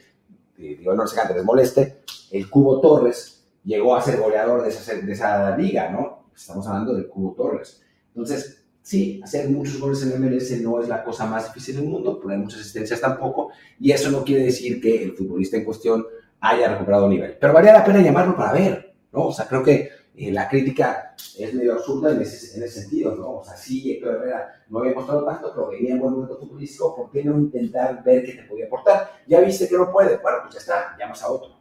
[0.59, 4.69] eh, digo, no les encante, les moleste, el Cubo Torres llegó a ser goleador de
[4.69, 6.31] esa, de esa liga, ¿no?
[6.35, 7.83] Estamos hablando del Cubo Torres.
[8.09, 12.21] Entonces, sí, hacer muchos goles en MLS no es la cosa más difícil del mundo,
[12.21, 16.07] poner muchas asistencias tampoco, y eso no quiere decir que el futbolista en cuestión
[16.39, 17.37] haya recuperado nivel.
[17.41, 19.27] Pero valía la pena llamarlo para ver, ¿no?
[19.27, 23.15] O sea, creo que eh, la crítica es medio absurda en ese, en ese, sentido,
[23.15, 23.39] ¿no?
[23.39, 26.97] O sea, sí, Héctor Herrera no había mostrado tanto, pero venía en buen momento futbolístico,
[26.97, 29.11] ¿por qué no intentar ver qué te podía aportar?
[29.27, 31.57] Ya viste que no puede, bueno, pues ya está, llamas a otro.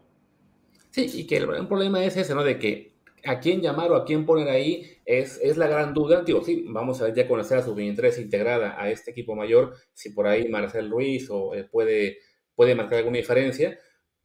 [0.91, 2.43] Sí, y que el gran problema es ese, ¿no?
[2.45, 6.23] De que a quién llamar o a quién poner ahí es, es la gran duda.
[6.23, 9.75] Digo, sí, vamos a ver ya conocer a su 23 integrada a este equipo mayor,
[9.93, 12.19] si por ahí Marcel Ruiz o, eh, puede,
[12.55, 13.77] puede marcar alguna diferencia.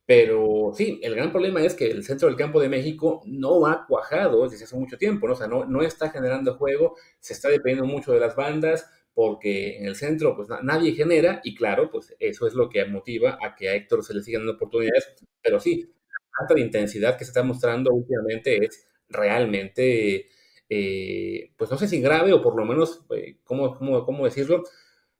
[0.06, 3.86] Pero sí, el gran problema es que el centro del campo de México no ha
[3.86, 5.34] cuajado desde hace mucho tiempo, ¿no?
[5.34, 9.76] O sea, no, no está generando juego, se está dependiendo mucho de las bandas, porque
[9.78, 13.54] en el centro pues nadie genera y claro, pues eso es lo que motiva a
[13.54, 17.24] que a Héctor se le sigan dando oportunidades, pero sí, la falta de intensidad que
[17.24, 20.26] se está mostrando últimamente es realmente,
[20.68, 24.64] eh, pues no sé si grave o por lo menos, eh, ¿cómo, cómo, cómo decirlo?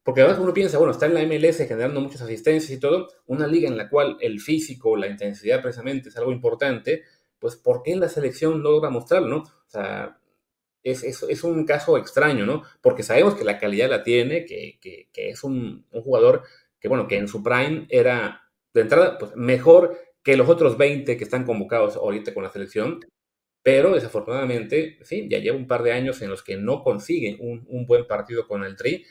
[0.03, 3.47] Porque además uno piensa, bueno, está en la MLS generando muchas asistencias y todo, una
[3.47, 7.05] liga en la cual el físico, la intensidad precisamente es algo importante,
[7.39, 9.37] pues ¿por qué en la selección logra mostrarlo, no?
[9.39, 10.19] O sea,
[10.83, 12.63] es, es, es, un caso extraño, ¿no?
[12.81, 16.45] Porque sabemos que la calidad la tiene, que, que, que es un, un, jugador
[16.81, 21.17] que, bueno, que en su prime era, de entrada, pues mejor que los otros 20
[21.17, 23.01] que están convocados ahorita con la selección,
[23.63, 27.67] pero desafortunadamente, sí, ya lleva un par de años en los que no consigue un,
[27.69, 29.05] un buen partido con el Tri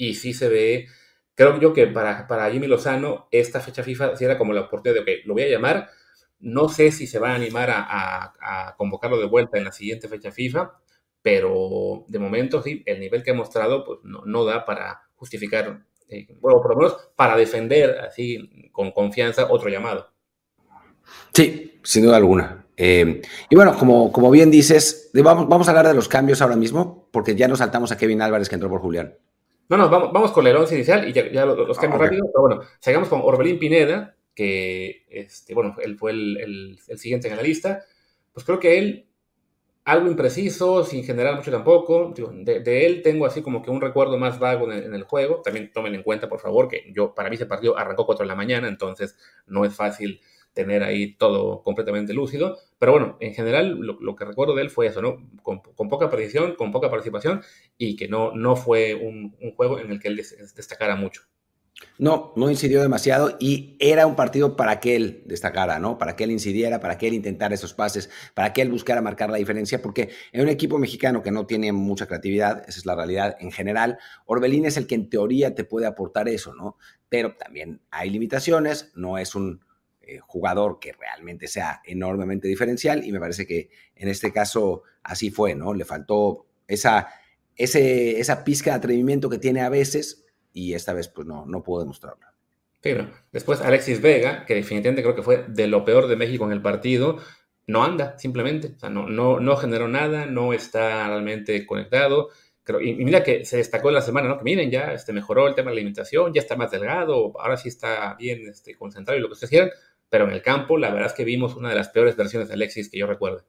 [0.00, 0.88] y sí se ve,
[1.34, 5.04] creo yo que para, para Jimmy Lozano esta fecha FIFA sí era como la oportunidad
[5.04, 5.90] de, ok, lo voy a llamar,
[6.38, 10.08] no sé si se va a animar a, a, convocarlo de vuelta en la siguiente
[10.08, 10.72] fecha FIFA,
[11.20, 16.28] pero de momento sí, el nivel que ha mostrado pues, no, da para justificar, eh,
[16.40, 20.14] bueno, por lo menos para defender así con confianza otro llamado.
[21.34, 22.64] Sí, sin duda alguna.
[22.74, 26.56] Eh, y bueno, como, como bien dices, vamos, vamos a hablar de los cambios ahora
[26.56, 29.14] mismo, porque ya nos saltamos a Kevin Álvarez que entró por Julián.
[29.70, 32.28] No, no, vamos, vamos con el 11 inicial y ya, los, cambios ah, rápidos.
[32.32, 37.36] Pero bueno, sigamos con Orbelín Pineda, que este, bueno, él fue el, el, siguiente en
[37.36, 37.84] la lista.
[38.32, 39.06] Pues creo que él,
[39.84, 42.12] algo impreciso, sin generar mucho tampoco.
[42.16, 45.40] de, él tengo así como que un recuerdo más vago en, en, el juego.
[45.40, 48.28] También tomen en cuenta, por favor, que yo, para mí ese partido arrancó 4 de
[48.28, 50.20] la mañana, entonces no es fácil
[50.52, 52.58] tener ahí todo completamente lúcido.
[52.78, 55.18] Pero bueno, en general lo, que recuerdo de él fue eso, ¿no?
[55.42, 57.42] Con, poca precisión, con poca participación
[57.76, 61.22] y que no, no fue un, juego en el que él destacara mucho.
[61.98, 65.96] No, no incidió demasiado y era un partido para que él destacara, ¿no?
[65.96, 69.30] Para que él incidiera, para que él intentara esos pases, para que él buscara marcar
[69.30, 72.96] la diferencia, porque en un equipo mexicano que no tiene mucha creatividad, esa es la
[72.96, 76.76] realidad en general, Orbelín es el que en teoría te puede aportar eso, ¿no?
[77.08, 79.60] Pero también hay limitaciones, no es un
[80.10, 85.30] eh, jugador que realmente sea enormemente diferencial y me parece que en este caso así
[85.30, 85.72] fue, ¿no?
[85.74, 87.08] Le faltó esa,
[87.56, 91.62] ese, esa pizca de atrevimiento que tiene a veces y esta vez pues no, no
[91.62, 92.26] pudo demostrarlo.
[92.80, 96.52] Pero después Alexis Vega, que definitivamente creo que fue de lo peor de México en
[96.52, 97.18] el partido,
[97.66, 102.30] no anda simplemente, o sea, no, no, no generó nada, no está realmente conectado.
[102.80, 104.38] y, mira que se destacó en la semana, ¿no?
[104.38, 107.56] Que miren, ya este, mejoró el tema de la alimentación, ya está más delgado, ahora
[107.56, 109.70] sí está bien este, concentrado y lo que ustedes quieran,
[110.10, 112.54] pero en el campo la verdad es que vimos una de las peores versiones de
[112.54, 113.44] Alexis que yo recuerdo.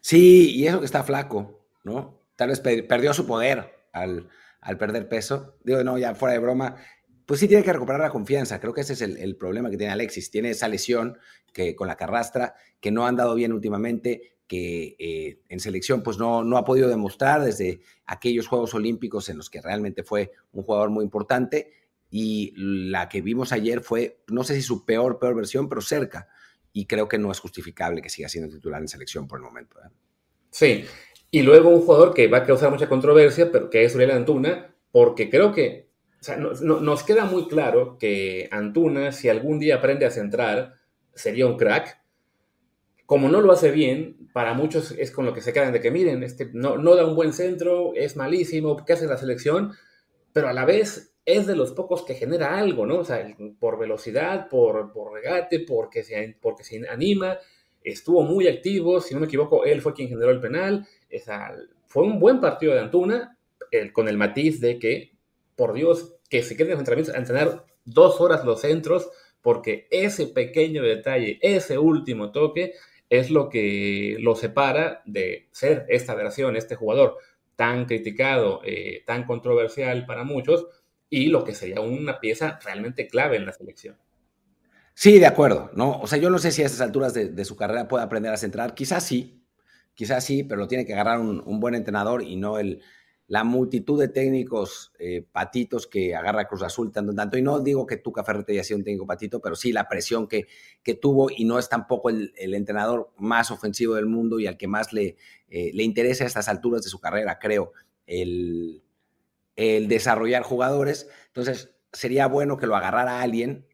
[0.00, 2.20] Sí, y eso que está flaco, ¿no?
[2.36, 4.28] Tal vez perdió su poder al,
[4.78, 5.56] perder peso.
[5.64, 6.76] Digo, no, ya fuera de broma,
[7.26, 8.60] pues sí tiene que recuperar la confianza.
[8.60, 10.30] Creo que ese es el, problema que tiene Alexis.
[10.30, 11.18] Tiene esa lesión
[11.52, 16.16] que, con la carrastra que no ha andado bien últimamente, que eh, en selección pues
[16.16, 20.62] no, no ha podido demostrar desde aquellos Juegos Olímpicos en los que realmente fue un
[20.62, 21.72] jugador muy importante
[22.10, 26.28] y la que vimos ayer fue, no sé si su peor, peor versión, pero cerca.
[26.72, 29.78] Y creo que no es justificable que siga siendo titular en selección por el momento.
[30.50, 30.84] Sí,
[31.30, 34.74] y luego un jugador que va a causar mucha controversia, pero que es Uriel Antuna,
[34.90, 35.88] porque creo que
[36.20, 40.74] o sea, nos queda muy claro que Antuna, si algún día aprende a centrar,
[41.14, 42.00] sería un crack.
[43.06, 45.92] Como no lo hace bien, para muchos es con lo que se quedan de que
[45.92, 49.72] miren, este, no, no da un buen centro, es malísimo, ¿qué hace la selección?
[50.32, 53.00] Pero a la vez es de los pocos que genera algo, ¿no?
[53.00, 53.22] O sea,
[53.60, 57.36] por velocidad, por, regate, porque se, porque se anima,
[57.84, 60.88] estuvo muy activo, si no me equivoco, él fue quien generó el penal,
[61.84, 63.36] fue un buen partido de Antuna,
[63.92, 65.18] con el matiz de que,
[65.54, 69.10] por Dios, que se queden los entrenamientos entrenar dos horas los centros,
[69.42, 72.72] porque ese pequeño detalle, ese último toque,
[73.10, 77.18] es lo que lo separa de ser esta versión, este jugador
[77.54, 80.66] tan criticado, eh, tan controversial para muchos,
[81.10, 83.96] y lo que sería una pieza realmente clave en la selección.
[84.94, 86.00] Sí, de acuerdo, ¿no?
[86.00, 88.36] O sea, yo no sé si a estas alturas de, su carrera puede aprender a
[88.36, 89.44] centrar, quizás sí,
[89.94, 92.82] quizás sí, pero lo tiene que agarrar un, buen entrenador y no el,
[93.28, 97.38] la multitud de técnicos eh, patitos que agarra Cruz Azul tanto tanto.
[97.38, 100.26] Y no digo que Tuca Ferretti haya sido un técnico patito, pero sí la presión
[100.26, 100.48] que,
[100.82, 104.66] que tuvo y no es tampoco el, entrenador más ofensivo del mundo y al que
[104.66, 105.16] más le,
[105.48, 107.72] eh, le interesa a estas alturas de su carrera, creo,
[108.04, 108.82] el,
[109.58, 111.08] el desarrollar jugadores.
[111.26, 113.66] Entonces, sería bueno que lo agarrara alguien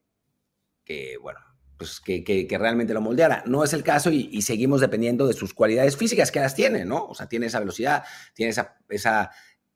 [0.83, 1.41] que, bueno,
[1.77, 3.45] pues que, realmente lo moldeara.
[3.47, 7.07] No es el caso y, seguimos dependiendo de sus cualidades físicas que las tiene, ¿no?
[7.07, 9.31] O sea, tiene esa velocidad, tiene esa, esa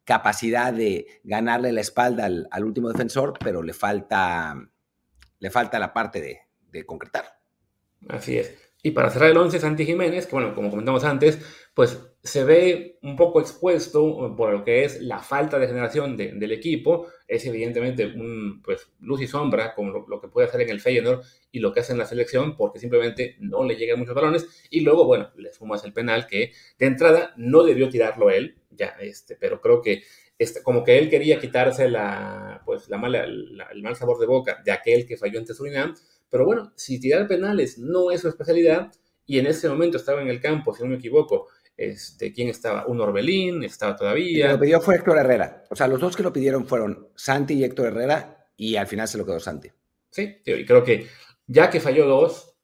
[0.05, 4.57] capacidad de ganarle la espalda al, último defensor, pero le falta,
[5.41, 6.41] le falta la parte de,
[6.71, 7.39] de concretar.
[8.09, 8.57] Así es.
[8.83, 11.39] Y para cerrar el 11, Santi Jiménez, que bueno, como comentamos antes,
[11.79, 16.51] pues se ve un poco expuesto por lo que es la falta de generación del
[16.51, 17.07] equipo.
[17.29, 21.25] Es evidentemente un, pues, luz y sombra, como lo, que puede hacer en el Feyenoord
[21.53, 24.67] y lo que hace en la selección, porque simplemente no le llegan muchos balones.
[24.71, 26.51] Y luego, bueno, le sumas el penal que
[26.81, 30.03] de entrada no debió tirarlo él, ya, este, pero creo que
[30.37, 34.61] este, como que él quería quitarse la, pues, la mala, el mal sabor de boca
[34.65, 35.95] de aquel que falló ante Surinam
[36.29, 38.91] pero bueno, si tirar penales no es su especialidad,
[39.29, 41.49] y en ese momento estaba en el campo, si no me equivoco,
[41.79, 42.87] este, ¿quién estaba?
[42.87, 44.53] Un Orbelín, estaba todavía.
[44.53, 45.65] lo pidió fue Héctor Herrera.
[45.71, 49.07] O sea, los dos que lo pidieron fueron Santi y Héctor Herrera, y al final
[49.07, 49.71] se lo quedó Santi.
[50.11, 51.07] Sí, y creo que
[51.47, 52.57] ya que falló dos,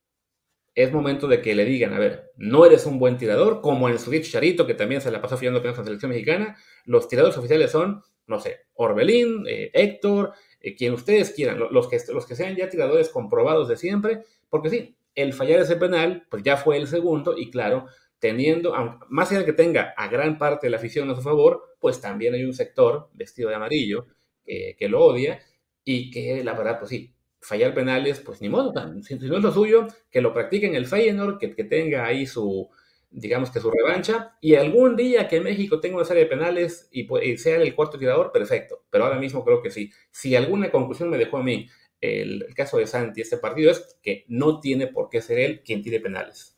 [0.75, 4.01] es momento de que le digan, a ver, no eres un buen tirador, como en
[4.01, 6.57] su Charito, que también se la pasó fallando apenas con la selección mexicana.
[6.85, 12.01] Los tiradores oficiales son, no sé, Orbelín, eh, Héctor, eh, quien ustedes quieran, los que,
[12.13, 16.43] los que sean ya tiradores comprobados de siempre, porque sí, el fallar ese penal, pues
[16.43, 17.87] ya fue el segundo y claro,
[18.25, 18.73] teniendo,
[19.11, 22.01] más allá de que tenga a gran parte de la afición a su favor, pues
[22.01, 24.07] también hay un sector vestido de amarillo
[24.47, 25.41] que lo odia
[25.85, 28.73] y que la verdad, pues sí, fallar penales, pues ni modo,
[29.03, 32.25] si, no es lo suyo, que lo practique en el Feyenoord, que, que tenga ahí
[32.25, 32.71] su,
[33.11, 37.07] digamos que su revancha, y algún día que México tenga una serie de penales y,
[37.37, 39.91] sea el cuarto tirador, perfecto, pero ahora mismo creo que sí.
[40.11, 41.69] Si alguna conclusión me dejó a mí
[42.01, 45.63] el, el caso de Santi este partido es que no tiene por qué ser él
[45.63, 46.54] quien tire penales.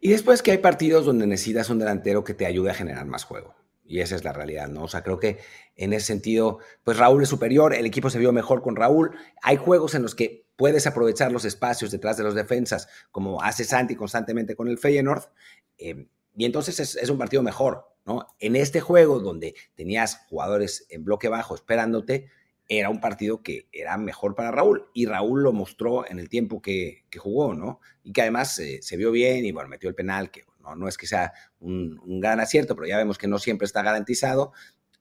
[0.00, 3.24] Y después que hay partidos donde necesitas un delantero que te ayude a generar más
[3.24, 3.54] juego.
[3.86, 4.84] Y esa es la realidad, ¿no?
[4.84, 5.38] O sea, creo que
[5.76, 9.16] en ese sentido, pues Raúl es superior, el equipo se vio mejor con Raúl.
[9.42, 13.64] Hay juegos en los que puedes aprovechar los espacios detrás de los defensas, como hace
[13.64, 15.24] Santi constantemente con el Feyenoord,
[15.78, 18.26] eh, y entonces es, es, un partido mejor, ¿no?
[18.40, 22.28] En este juego donde tenías jugadores en bloque bajo esperándote,
[22.68, 26.62] era un partido que era mejor para Raúl, y Raúl lo mostró en el tiempo
[26.62, 27.80] que, que jugó, ¿no?
[28.02, 30.44] Y que además se vio bien y, bueno, metió el penal, que
[30.74, 34.52] no, es que sea un, gran acierto, pero ya vemos que no siempre está garantizado.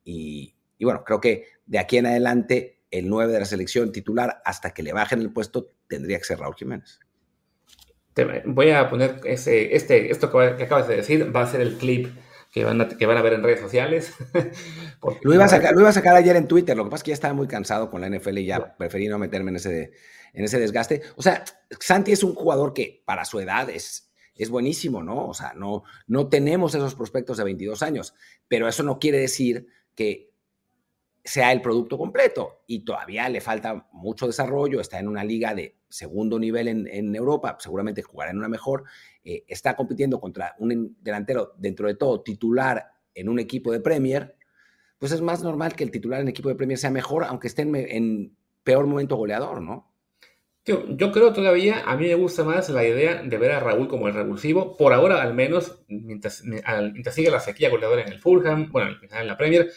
[0.03, 4.74] Y, bueno, creo que de aquí en adelante el 9 de la selección titular, hasta
[4.74, 6.99] que le bajen el puesto, tendría que ser Raúl Jiménez.
[8.45, 12.07] voy a poner ese, este, esto que, acabas de decir, va a ser el clip
[12.53, 14.13] que van a, que van a ver en redes sociales.
[15.23, 17.03] lo, iba a sacar, lo iba a sacar ayer en Twitter, lo que pasa es
[17.03, 19.91] que ya estaba muy cansado con la NFL y ya preferí no meterme en ese,
[20.33, 21.01] en ese desgaste.
[21.15, 21.43] O sea,
[21.79, 25.27] Santi es un jugador que para su edad es, es buenísimo, ¿no?
[25.27, 28.13] O sea, no, no tenemos esos prospectos de 22 años,
[28.47, 30.32] pero eso no quiere decir que
[31.24, 35.78] sea el producto completo y todavía le falta mucho desarrollo, está en una liga de
[35.88, 38.84] segundo nivel en, Europa, seguramente jugará en una mejor,
[39.24, 44.36] eh, está compitiendo contra un delantero dentro de todo titular en un equipo de Premier,
[44.97, 47.61] pues es más normal que el titular en equipo de Premier sea mejor, aunque esté
[47.61, 49.93] en peor momento goleador, ¿no?
[50.65, 54.07] Yo, creo todavía, a mí me gusta más la idea de ver a Raúl como
[54.07, 58.71] el revulsivo, por ahora al menos, mientras, mientras sigue la sequía goleadora en el Fulham,
[58.71, 59.69] bueno, en la Premier,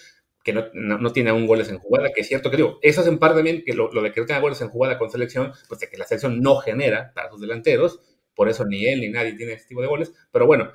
[0.46, 3.08] que no, no, tiene aún goles en jugada, que es cierto que digo, eso es
[3.08, 5.80] en parte también que lo, de que no tenga goles en jugada con selección, pues
[5.80, 8.00] de que la selección no genera para sus delanteros,
[8.32, 10.70] por eso ni él ni nadie tiene este tipo de goles, pero bueno,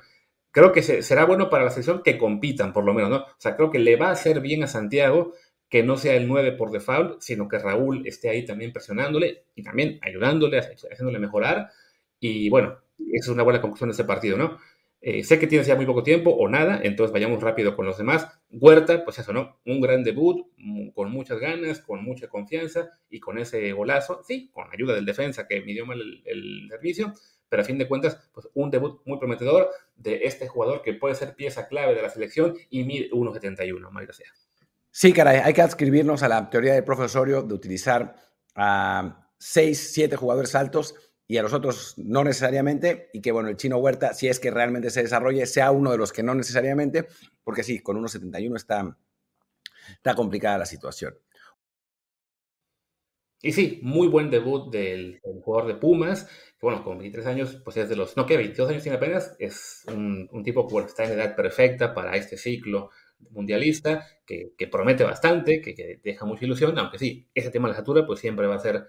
[0.50, 3.16] creo que será bueno para la selección que compitan, por lo menos, ¿no?
[3.16, 5.32] O sea, creo que le va a hacer bien a Santiago
[5.70, 9.62] que no sea el 9 por default, sino que Raúl esté ahí también presionándole y
[9.62, 11.70] también ayudándole, haciéndole mejorar.
[12.20, 12.76] Y bueno,
[13.10, 14.58] esa es una buena conclusión de este partido, ¿no?
[15.04, 17.98] Eh, sé que tienes ya muy poco tiempo o nada, entonces vayamos rápido con los
[17.98, 18.28] demás.
[18.50, 19.58] Huerta, pues eso, ¿no?
[19.66, 24.48] Un gran debut, mm, con muchas ganas, con mucha confianza y con ese golazo, sí,
[24.52, 27.12] con ayuda del defensa que midió mal el, el servicio,
[27.48, 31.16] pero a fin de cuentas, pues un debut muy prometedor de este jugador que puede
[31.16, 34.30] ser pieza clave de la selección y mide 1.71, María sea.
[34.90, 38.14] Sí, caray, hay que adscribirnos a la teoría del profesorio de utilizar
[38.54, 40.94] a seis, siete jugadores altos
[41.32, 44.50] y a los otros no necesariamente, y que bueno, el chino Huerta, si es que
[44.50, 47.06] realmente se desarrolle, sea uno de los que no necesariamente,
[47.42, 48.98] porque sí, con 1.71 está,
[49.94, 51.14] está complicada la situación.
[53.40, 57.78] Y sí, muy buen debut del, jugador de Pumas, que bueno, con 23 años, pues
[57.78, 61.12] es de los, no que 22 años tiene apenas, es un, tipo que está en
[61.12, 62.90] edad perfecta para este ciclo
[63.30, 68.04] mundialista, que, promete bastante, que, deja mucha ilusión, aunque sí, ese tema de la altura
[68.04, 68.86] pues siempre va a ser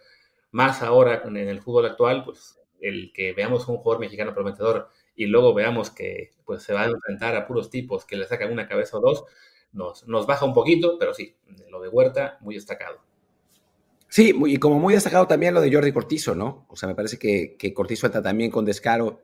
[0.53, 5.25] más ahora en el fútbol actual, pues el que veamos un jugador mexicano prometedor y
[5.25, 8.67] luego veamos que pues se va a enfrentar a puros tipos que le sacan una
[8.67, 9.25] cabeza o dos,
[9.71, 11.35] nos, nos baja un poquito, pero sí,
[11.69, 13.01] lo de Huerta, muy destacado.
[14.07, 16.67] Sí, y como muy destacado también lo de Jordi Cortizo, ¿no?
[16.69, 19.21] O sea, me parece que, que Cortizo entra también con descaro,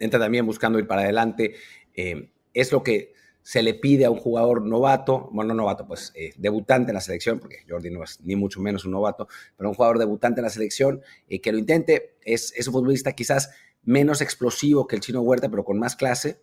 [0.00, 1.54] entra también buscando ir para adelante.
[1.94, 3.14] Eh, es lo que
[3.44, 7.02] se le pide a un jugador novato, bueno, no novato, pues eh, debutante en la
[7.02, 10.44] selección, porque Jordi no es ni mucho menos un novato, pero un jugador debutante en
[10.44, 12.16] la selección eh, que lo intente.
[12.22, 13.50] Es, es, un futbolista quizás
[13.82, 16.40] menos explosivo que el chino Huerta, pero con más clase.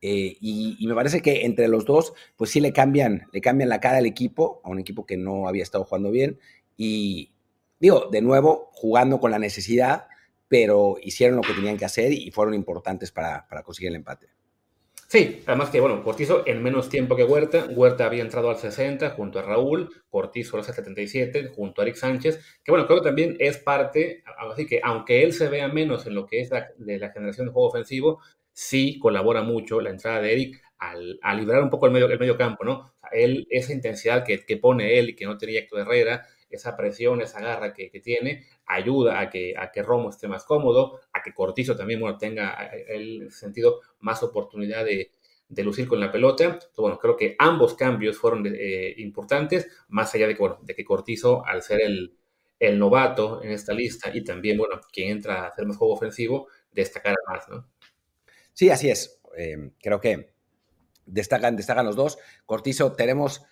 [0.00, 3.80] Eh, y, me parece que entre los dos, pues sí le cambian, le cambian la
[3.80, 6.38] cara al equipo, a un equipo que no había estado jugando bien.
[6.76, 7.32] Y
[7.80, 10.06] digo, de nuevo, jugando con la necesidad,
[10.46, 14.28] pero hicieron lo que tenían que hacer y fueron importantes para, para conseguir el empate.
[15.14, 17.66] Sí, además que, bueno, Cortizo en menos tiempo que Huerta.
[17.70, 22.40] Huerta había entrado al 60 junto a Raúl, Cortizo al 77 junto a Eric Sánchez,
[22.64, 26.16] que bueno, creo que también es parte, así que aunque él se vea menos en
[26.16, 30.20] lo que es la, de la generación de juego ofensivo, sí colabora mucho la entrada
[30.20, 32.92] de Eric al, a librar un poco el medio, el medio campo, ¿no?
[33.12, 37.20] él, esa intensidad que, que, pone él y que no tenía Héctor Herrera, esa presión,
[37.20, 41.22] esa garra que, que, tiene, ayuda a que, a que Romo esté más cómodo, a
[41.22, 45.12] que Cortizo también bueno, tenga el sentido más oportunidad de,
[45.48, 46.44] de lucir con la pelota.
[46.44, 50.84] Entonces, bueno, creo que ambos cambios fueron eh, importantes, más allá de, bueno, de que
[50.84, 52.16] Cortizo, al ser el,
[52.58, 56.48] el, novato en esta lista y también, bueno, quien entra a hacer más juego ofensivo,
[56.72, 57.68] destacara más, ¿no?
[58.52, 59.20] Sí, así es.
[59.36, 60.34] eh, creo que
[61.06, 62.18] destacan, destacan los dos.
[62.46, 63.42] Cortizo, tenemos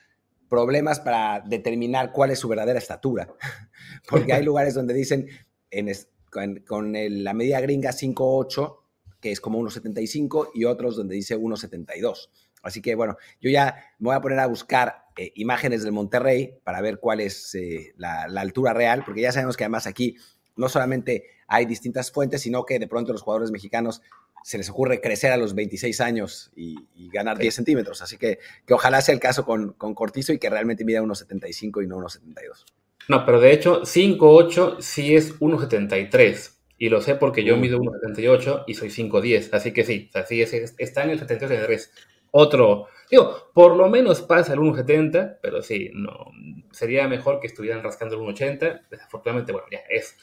[0.53, 3.27] problemas para determinar cuál es su verdadera estatura,
[4.07, 5.27] porque hay lugares donde dicen
[5.71, 5.91] en,
[6.31, 8.77] con, la medida gringa 5'8",
[9.19, 12.29] que es como 1,75, y otros donde dice 1,72.
[12.63, 16.59] Así que bueno, yo ya me voy a poner a buscar eh, imágenes del Monterrey
[16.63, 20.19] para ver cuál es eh, la, altura real, porque ya sabemos que además aquí
[20.55, 24.03] no solamente hay distintas fuentes, sino que de pronto los jugadores mexicanos
[24.45, 26.76] se les ocurre crecer a los 26 años y,
[27.12, 28.01] ganar 10 centímetros.
[28.01, 31.84] Así que, que ojalá sea el caso con, con Cortizo y que realmente mida 1,75
[31.84, 32.64] y no 1,72.
[33.09, 36.59] No, pero de hecho 5'8 sí es 1,73.
[36.78, 39.51] Y lo sé porque yo mido 1,78 y soy 5'10.
[39.53, 41.93] Así que sí, así es, está en el 73.
[42.32, 46.32] Otro, digo, por lo menos pasa el 1,70, pero sí, no,
[46.72, 48.88] sería mejor que estuvieran rascando el 1,80.
[48.90, 50.16] Desafortunadamente, bueno, ya es,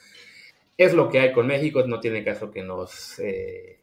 [0.78, 1.84] es lo que hay con México.
[1.86, 3.79] No tiene caso que nos, eh,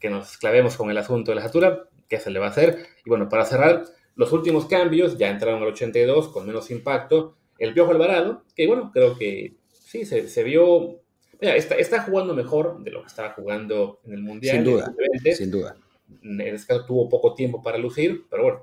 [0.00, 2.86] que nos clavemos con el asunto de la estatura, que se le va a hacer.
[3.04, 3.84] Y bueno, para cerrar,
[4.14, 8.90] los últimos cambios ya entraron al 82 con menos impacto el Piojo Alvarado, que bueno,
[8.92, 11.00] creo que sí, se, vio,
[11.40, 14.56] está, jugando mejor de lo que estaba jugando en el Mundial.
[14.56, 14.94] Sin duda,
[15.34, 15.76] sin duda.
[16.22, 18.60] En este caso tuvo poco tiempo para lucir, pero bueno,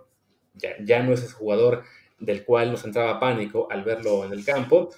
[0.54, 1.84] ya, ya no es ese jugador
[2.20, 4.92] del cual nos entraba pánico al verlo en el campo.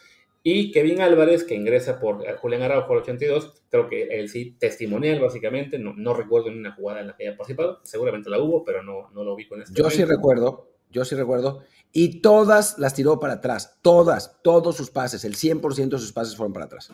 [0.47, 5.19] Y Kevin Álvarez, que ingresa por Julián Araujo al 82, creo que él sí, testimonial
[5.19, 8.63] básicamente, no, no recuerdo en una jugada en la que haya participado, seguramente la hubo,
[8.63, 9.73] pero no, no lo vi con este.
[9.73, 14.91] Yo sí recuerdo, yo sí recuerdo, y todas las tiró para atrás, todas, todos sus
[14.91, 16.93] pases, el 100% de sus pases fueron para atrás.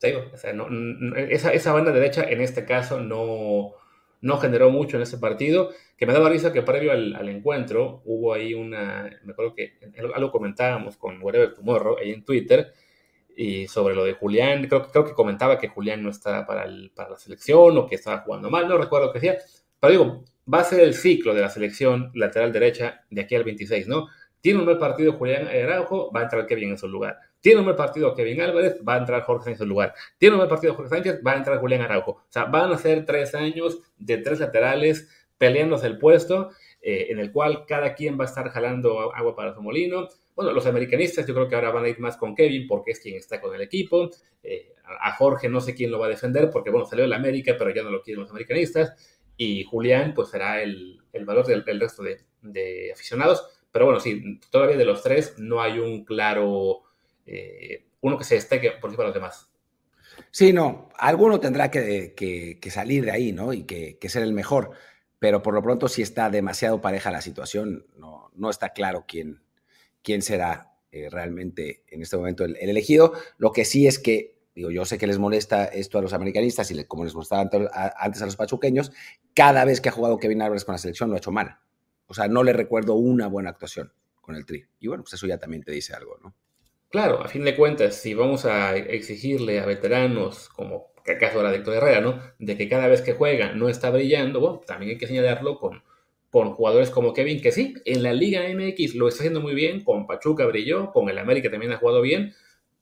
[0.00, 3.72] esa, esa, banda derecha en este caso no,
[4.20, 8.32] no generó mucho en ese partido, que me daba risa que previo al, encuentro hubo
[8.34, 9.78] ahí una, me acuerdo que
[10.14, 12.72] algo comentábamos con Whatever Tomorrow ahí en Twitter,
[13.36, 17.10] y sobre lo de Julián, creo, creo que comentaba que Julián no estaba para, para
[17.10, 19.38] la selección o que estaba jugando mal, no recuerdo qué decía,
[19.78, 23.44] pero digo, va a ser el ciclo de la selección lateral derecha de aquí al
[23.44, 24.08] 26, ¿no?
[24.40, 27.18] Tiene un mal partido Julián Araujo, va a entrar Kevin en su lugar.
[27.46, 29.94] Tiene un mal partido Kevin Álvarez, va a entrar Jorge en su lugar.
[30.18, 32.10] Tiene un mal partido Jorge Sánchez, va a entrar Julián Araujo.
[32.10, 36.50] O sea, van a ser tres años de tres laterales peleándose el puesto,
[36.82, 40.08] eh, en el cual cada quien va a estar jalando agua para su molino.
[40.34, 42.98] Bueno, los americanistas yo creo que ahora van a ir más con Kevin porque es
[42.98, 44.10] quien está con el equipo.
[44.42, 47.14] Eh, a Jorge no sé quién lo va a defender porque, bueno, salió de la
[47.14, 49.22] América, pero ya no lo quieren los americanistas.
[49.36, 54.86] Y Julián, pues será el, valor del, resto de aficionados pero bueno, sí, todavía de
[54.86, 56.84] los tres no hay un claro,
[57.26, 59.50] eh, uno que se destaque por encima de los demás.
[60.30, 63.52] Sí, no, alguno tendrá que, salir de ahí, ¿no?
[63.52, 64.70] Y que, ser el mejor,
[65.18, 69.42] pero por lo pronto si está demasiado pareja la situación, no, está claro quién,
[70.02, 73.12] quién será eh, realmente en este momento el, elegido.
[73.38, 76.70] Lo que sí es que, digo, yo sé que les molesta esto a los americanistas
[76.70, 77.50] y como les molestaba
[77.98, 78.92] antes a los pachuqueños,
[79.34, 81.58] cada vez que ha jugado Kevin Álvarez con la selección lo ha hecho mal.
[82.06, 84.64] O sea, no le recuerdo una buena actuación con el Tri.
[84.78, 86.34] Y bueno, pues eso ya también te dice algo, ¿no?
[86.96, 91.54] Claro, a fin de cuentas, si vamos a exigirle a veteranos, como que acaso era
[91.54, 92.22] Héctor Herrera, ¿no?
[92.38, 95.82] De que cada vez que juega no está brillando, bueno, también hay que señalarlo con,
[96.30, 99.84] con jugadores como Kevin, que sí, en la Liga MX lo está haciendo muy bien,
[99.84, 102.32] con Pachuca brilló, con el América también ha jugado bien,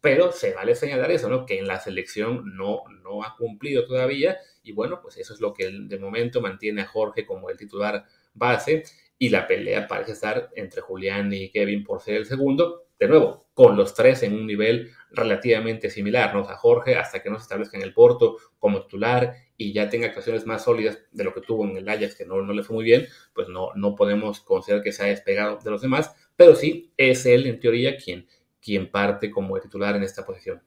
[0.01, 1.45] pero se vale señalar eso, ¿no?
[1.45, 5.53] Que en la selección no, no ha cumplido todavía, y bueno, pues eso es lo
[5.53, 8.85] que de momento mantiene a Jorge como el titular base
[9.19, 12.85] y la pelea parece estar entre Julián y Kevin por ser el segundo.
[12.97, 16.43] De nuevo, con los tres en un nivel relativamente similar, ¿no?
[16.43, 19.89] O sea, Jorge, hasta que no se establezca en el Porto como titular y ya
[19.89, 22.65] tenga actuaciones más sólidas de lo que tuvo en el Ajax, que no, no le
[22.65, 26.15] fue muy bien, pues no, no podemos considerar que se haya despegado de los demás,
[26.35, 28.27] pero sí es él, en teoría, quien,
[28.61, 30.61] quien parte como titular en esta posición.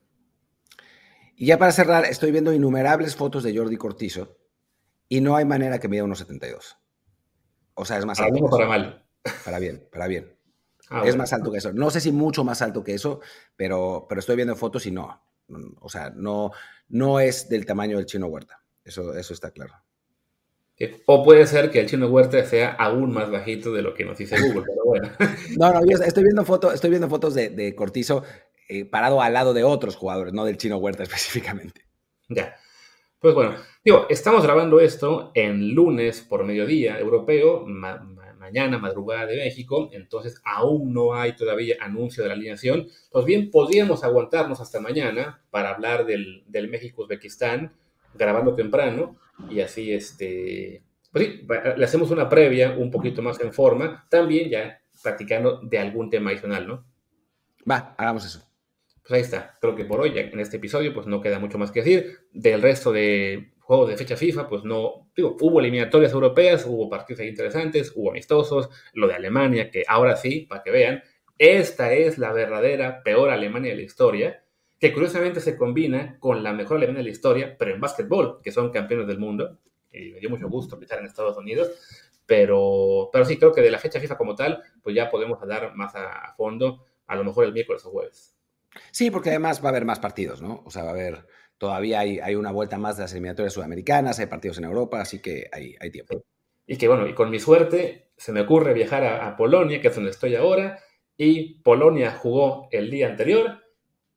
[1.35, 4.37] Y ya para cerrar, estoy viendo innumerables fotos de Jordi Cortizo
[5.09, 6.77] y no hay manera que mida unos 72.
[7.75, 8.17] O sea, es más.
[8.17, 9.05] Para para mal.
[9.43, 10.36] Para bien, para bien.
[10.89, 11.73] Ah, es más alto que eso.
[11.73, 13.19] No sé si mucho más alto que eso,
[13.55, 15.21] pero, pero estoy viendo fotos y no.
[15.79, 16.51] O sea, no,
[16.89, 18.61] no es del tamaño del chino Huerta.
[18.83, 19.73] Eso, eso está claro.
[21.07, 24.17] O puede ser que el chino Huerta sea aún más bajito de lo que nos
[24.17, 25.09] dice Google, pero bueno.
[25.57, 28.23] No, no, yo estoy viendo, foto, estoy viendo fotos de, Cortizo
[28.69, 31.85] eh, parado al lado de otros jugadores, no del chino Huerta específicamente.
[32.29, 32.55] Ya.
[33.19, 37.65] Pues bueno, digo, estamos grabando esto en lunes por mediodía europeo,
[38.47, 42.87] mañana madrugada de México, entonces aún no hay todavía anuncio de la alineación.
[43.11, 47.73] Pues bien, podríamos aguantarnos hasta mañana para hablar del, México-Uzbekistán,
[48.13, 49.17] grabando temprano,
[49.49, 54.49] y así este, pues sí, le hacemos una previa un poquito más en forma, también
[54.49, 56.85] ya practicando de algún tema adicional, ¿no?
[57.69, 58.47] Va, hagamos eso
[59.07, 59.57] pues ahí está.
[59.61, 62.17] Creo que por hoy, en este episodio, pues no queda mucho más que decir.
[62.33, 67.21] Del resto de juegos de fecha FIFA, pues no, digo, hubo eliminatorias europeas, hubo partidos
[67.25, 71.03] interesantes, hubo amistosos, lo de Alemania, que ahora sí, para que vean,
[71.37, 74.41] esta es la verdadera peor Alemania de la historia,
[74.79, 78.53] que curiosamente se combina con la mejor Alemania de la historia, pero en básquetbol, que
[78.53, 79.59] son campeones del mundo,
[79.91, 81.69] y me dio mucho gusto estar en Estados Unidos,
[82.25, 85.75] pero, pero sí, creo que de la fecha FIFA como tal, pues ya podemos hablar
[85.75, 88.33] más a, fondo, a lo mejor el miércoles o jueves.
[88.91, 90.63] Sí, porque además va a haber más partidos, ¿no?
[90.65, 91.25] O sea, va a haber,
[91.57, 95.21] todavía hay, hay una vuelta más de las eliminatorias sudamericanas, hay partidos en Europa, así
[95.21, 96.23] que hay, hay tiempo.
[96.65, 99.87] Y que bueno, y con mi suerte se me ocurre viajar a, a Polonia, que
[99.87, 100.79] es donde estoy ahora,
[101.17, 103.63] y Polonia jugó el día anterior,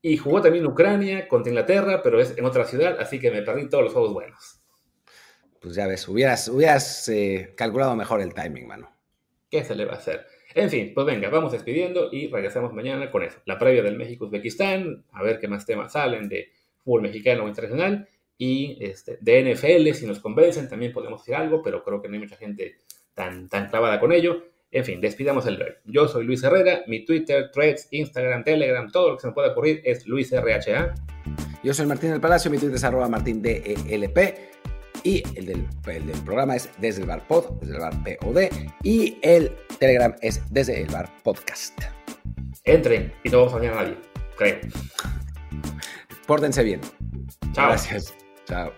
[0.01, 3.69] y jugó también Ucrania contra Inglaterra, pero es en otra ciudad, así que me perdí
[3.69, 4.61] todos los juegos buenos
[5.61, 8.91] pues ya ves, hubieras, hubieras eh, calculado mejor el timing, mano.
[9.49, 10.25] ¿Qué se le va a hacer?
[10.55, 13.39] En fin, pues venga, vamos despidiendo y regresamos mañana con eso.
[13.45, 16.51] La previa del México-Uzbekistán, a ver qué más temas salen de
[16.83, 18.07] fútbol mexicano o internacional
[18.37, 22.15] y este, de NFL, si nos convencen, también podemos decir algo, pero creo que no
[22.15, 22.77] hay mucha gente
[23.13, 24.43] tan, tan clavada con ello.
[24.71, 25.73] En fin, despidamos el rey.
[25.85, 29.51] Yo soy Luis Herrera, mi Twitter, Threads, Instagram, Telegram, todo lo que se me pueda
[29.51, 30.95] ocurrir es LuisRHA.
[31.63, 34.17] Yo soy Martín del Palacio, mi Twitter es arroba martindelp.
[35.03, 35.67] Y el del,
[36.25, 38.39] programa es desde el bar pod, desde el bar POD.
[38.83, 41.79] Y el Telegram es desde el bar podcast.
[42.63, 43.97] Entren y no vamos a a nadie,
[44.35, 44.57] creo.
[46.27, 46.81] Pórtense bien.
[47.53, 47.67] Chao.
[47.67, 48.13] Gracias.
[48.45, 48.71] Chao.